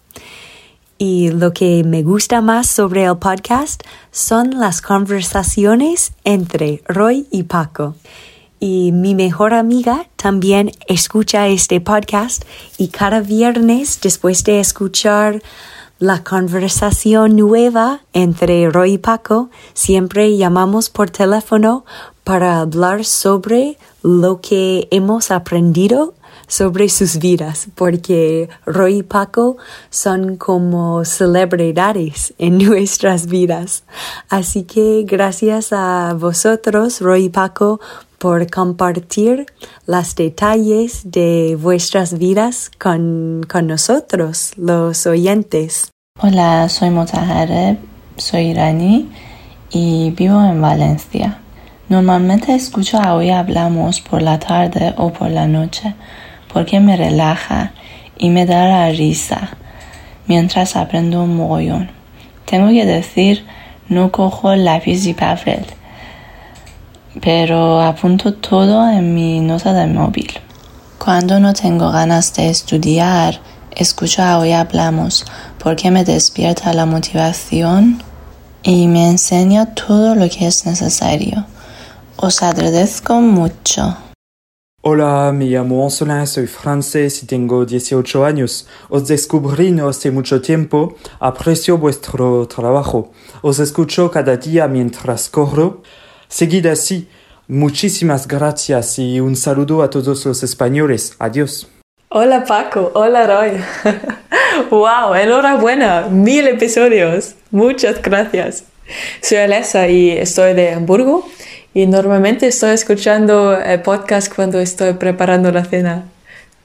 Y 0.98 1.30
lo 1.30 1.54
que 1.54 1.84
me 1.84 2.02
gusta 2.02 2.42
más 2.42 2.68
sobre 2.68 3.06
el 3.06 3.18
podcast 3.18 3.84
son 4.12 4.60
las 4.60 4.82
conversaciones 4.82 6.14
entre 6.24 6.82
Roy 6.88 7.28
y 7.30 7.44
Paco. 7.44 7.96
Y 8.60 8.92
mi 8.92 9.14
mejor 9.14 9.54
amiga 9.54 10.08
también 10.16 10.72
escucha 10.88 11.48
este 11.48 11.80
podcast 11.80 12.44
y 12.80 12.88
cada 12.88 13.22
viernes 13.22 14.00
después 14.02 14.44
de 14.44 14.60
escuchar 14.60 15.44
la 16.00 16.24
conversación 16.24 17.36
nueva 17.36 18.02
entre 18.14 18.70
Roy 18.70 18.94
y 18.94 18.98
Paco, 19.00 19.50
siempre 19.74 20.38
llamamos 20.38 20.90
por 20.92 21.10
teléfono 21.10 21.86
para 22.28 22.60
hablar 22.60 23.06
sobre 23.06 23.78
lo 24.04 24.42
que 24.42 24.90
hemos 24.92 25.32
aprendido 25.32 26.14
sobre 26.46 26.90
sus 26.90 27.20
vidas, 27.20 27.70
porque 27.74 28.50
Roy 28.66 28.98
y 28.98 29.04
Paco 29.04 29.56
son 29.90 30.36
como 30.36 31.06
celebridades 31.06 32.34
en 32.38 32.58
nuestras 32.68 33.28
vidas. 33.28 33.86
Así 34.28 34.64
que 34.64 35.06
gracias 35.08 35.70
a 35.72 36.18
vosotros, 36.20 37.00
Roy 37.00 37.26
y 37.26 37.30
Paco, 37.30 37.80
por 38.18 38.52
compartir 38.52 39.46
los 39.86 40.14
detalles 40.16 41.10
de 41.10 41.58
vuestras 41.58 42.18
vidas 42.18 42.72
con, 42.78 43.46
con 43.50 43.68
nosotros, 43.68 44.52
los 44.58 45.08
oyentes. 45.08 45.92
Hola, 46.22 46.68
soy 46.68 46.90
Motahareb, 46.90 47.78
soy 48.18 48.48
iraní 48.48 49.10
y 49.72 50.12
vivo 50.12 50.44
en 50.44 50.62
Valencia. 50.62 51.40
Normalmente 51.90 52.54
escucho 52.54 53.00
a 53.02 53.14
Hoy 53.14 53.30
Hablamos 53.30 54.02
por 54.02 54.22
la 54.22 54.40
tarde 54.40 54.94
o 54.98 55.14
por 55.14 55.32
la 55.32 55.48
noche 55.48 55.96
porque 56.52 56.82
me 56.82 56.98
relaja 56.98 57.72
y 58.18 58.30
me 58.30 58.46
da 58.46 58.68
la 58.68 58.90
risa 58.90 59.52
mientras 60.28 60.76
aprendo 60.76 61.24
un 61.24 61.38
mogollón. 61.38 61.90
Tengo 62.44 62.68
que 62.72 62.86
decir, 62.86 63.46
no 63.88 64.12
cojo 64.12 64.54
lápiz 64.54 65.06
y 65.06 65.14
papel, 65.14 65.66
pero 67.22 67.82
apunto 67.82 68.34
todo 68.34 68.90
en 68.90 69.16
mi 69.16 69.40
nota 69.40 69.72
de 69.72 69.88
móvil. 69.88 70.32
Cuando 70.98 71.40
no 71.40 71.54
tengo 71.54 71.90
ganas 71.90 72.34
de 72.34 72.50
estudiar, 72.50 73.40
escucho 73.74 74.24
a 74.24 74.40
Hoy 74.40 74.52
Hablamos 74.52 75.26
porque 75.58 75.90
me 75.90 76.04
despierta 76.04 76.74
la 76.74 76.86
motivación 76.86 78.04
y 78.62 78.88
me 78.88 79.08
enseña 79.08 79.68
todo 79.68 80.16
lo 80.16 80.28
que 80.28 80.48
es 80.48 80.66
necesario. 80.66 81.46
Os 82.20 82.42
agradezco 82.42 83.22
mucho. 83.22 83.96
Hola, 84.82 85.32
me 85.32 85.46
llamo 85.46 85.84
Anselin, 85.84 86.26
soy 86.26 86.48
francés 86.48 87.22
y 87.22 87.28
tengo 87.28 87.64
18 87.64 88.26
años. 88.26 88.68
Os 88.90 89.08
descubrí 89.08 89.72
no 89.72 89.88
hace 89.88 90.10
mucho 90.10 90.42
tiempo. 90.42 90.96
Aprecio 91.20 91.78
vuestro 91.78 92.48
trabajo. 92.48 93.12
Os 93.44 93.60
escucho 93.60 94.10
cada 94.10 94.36
día 94.36 94.68
mientras 94.68 95.30
corro. 95.30 95.84
Seguid 96.28 96.66
así. 96.66 97.08
Muchísimas 97.48 98.28
gracias 98.28 98.98
y 98.98 99.20
un 99.20 99.36
saludo 99.36 99.84
a 99.84 99.90
todos 99.92 100.26
los 100.26 100.42
españoles. 100.42 101.16
Adiós. 101.20 101.68
Hola 102.10 102.46
Paco, 102.46 102.92
hola 102.96 103.28
Roy. 103.28 103.64
wow, 104.72 105.14
enhorabuena, 105.14 106.08
mil 106.10 106.48
episodios. 106.48 107.36
Muchas 107.52 108.02
gracias. 108.02 108.64
Soy 109.22 109.38
Alessa 109.38 109.88
y 109.88 110.12
estoy 110.12 110.56
de 110.56 110.74
Hamburgo 110.74 111.28
y 111.78 111.86
normalmente 111.86 112.48
estoy 112.48 112.72
escuchando 112.72 113.56
el 113.56 113.84
podcast 113.84 114.34
cuando 114.34 114.58
estoy 114.58 114.94
preparando 114.94 115.52
la 115.52 115.64
cena. 115.64 116.06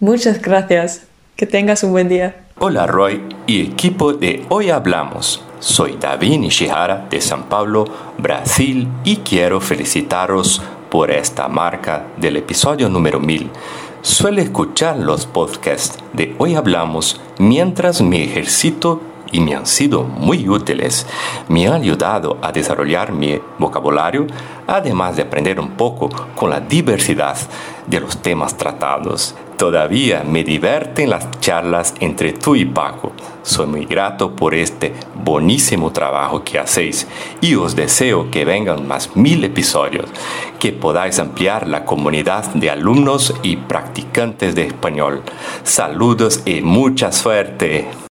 Muchas 0.01 0.41
gracias. 0.41 1.03
Que 1.37 1.45
tengas 1.45 1.85
un 1.85 1.93
buen 1.93 2.09
día. 2.09 2.35
Hola 2.59 2.87
Roy 2.87 3.21
y 3.47 3.61
equipo 3.61 4.15
de 4.15 4.43
Hoy 4.49 4.71
Hablamos. 4.71 5.45
Soy 5.61 5.99
David 6.01 6.39
Nishihara 6.39 7.09
de 7.11 7.21
San 7.21 7.51
Pablo, 7.51 7.85
Brasil 8.17 8.89
y 9.05 9.17
quiero 9.17 9.61
felicitaros 9.61 10.63
por 10.89 11.11
esta 11.11 11.47
marca 11.47 12.07
del 12.17 12.39
episodio 12.39 12.89
número 12.89 13.21
1000. 13.21 13.51
Suele 14.01 14.41
escuchar 14.41 14.97
los 14.97 15.27
podcasts 15.27 15.99
de 16.15 16.35
Hoy 16.39 16.55
Hablamos 16.55 17.21
mientras 17.39 18.01
me 18.01 18.25
ejercito 18.25 19.03
y 19.33 19.41
me 19.41 19.55
han 19.55 19.67
sido 19.67 20.05
muy 20.05 20.49
útiles. 20.49 21.07
Me 21.49 21.67
han 21.67 21.75
ayudado 21.75 22.39
a 22.43 22.53
desarrollar 22.53 23.13
mi 23.13 23.41
vocabulario, 23.59 24.27
además 24.67 25.17
de 25.17 25.23
aprender 25.23 25.59
un 25.59 25.71
poco 25.71 26.09
con 26.37 26.51
la 26.51 26.61
diversidad 26.61 27.37
de 27.87 28.01
los 28.01 28.19
temas 28.19 28.57
tratados. 28.57 29.35
Todavía 29.57 30.25
me 30.27 30.43
divierten 30.43 31.11
las 31.11 31.31
charlas 31.41 31.95
entre 32.01 32.33
tú 32.33 32.57
y 32.57 32.65
Paco. 32.65 33.13
Soy 33.43 33.67
muy 33.67 33.85
grato 33.85 34.35
por 34.35 34.55
este 34.55 34.93
buenísimo 35.15 35.93
trabajo 35.93 36.43
que 36.43 36.59
hacéis 36.59 37.07
y 37.41 37.55
os 37.55 37.77
deseo 37.77 38.31
que 38.31 38.45
vengan 38.45 38.89
más 38.89 39.15
mil 39.17 39.45
episodios, 39.45 40.11
que 40.59 40.73
podáis 40.73 41.19
ampliar 41.19 41.69
la 41.69 41.85
comunidad 41.85 42.45
de 42.55 42.71
alumnos 42.71 43.35
y 43.43 43.57
practicantes 43.57 44.55
de 44.55 44.67
español. 44.67 45.23
Saludos 45.63 46.43
y 46.45 46.61
mucha 46.61 47.13
suerte. 47.13 48.12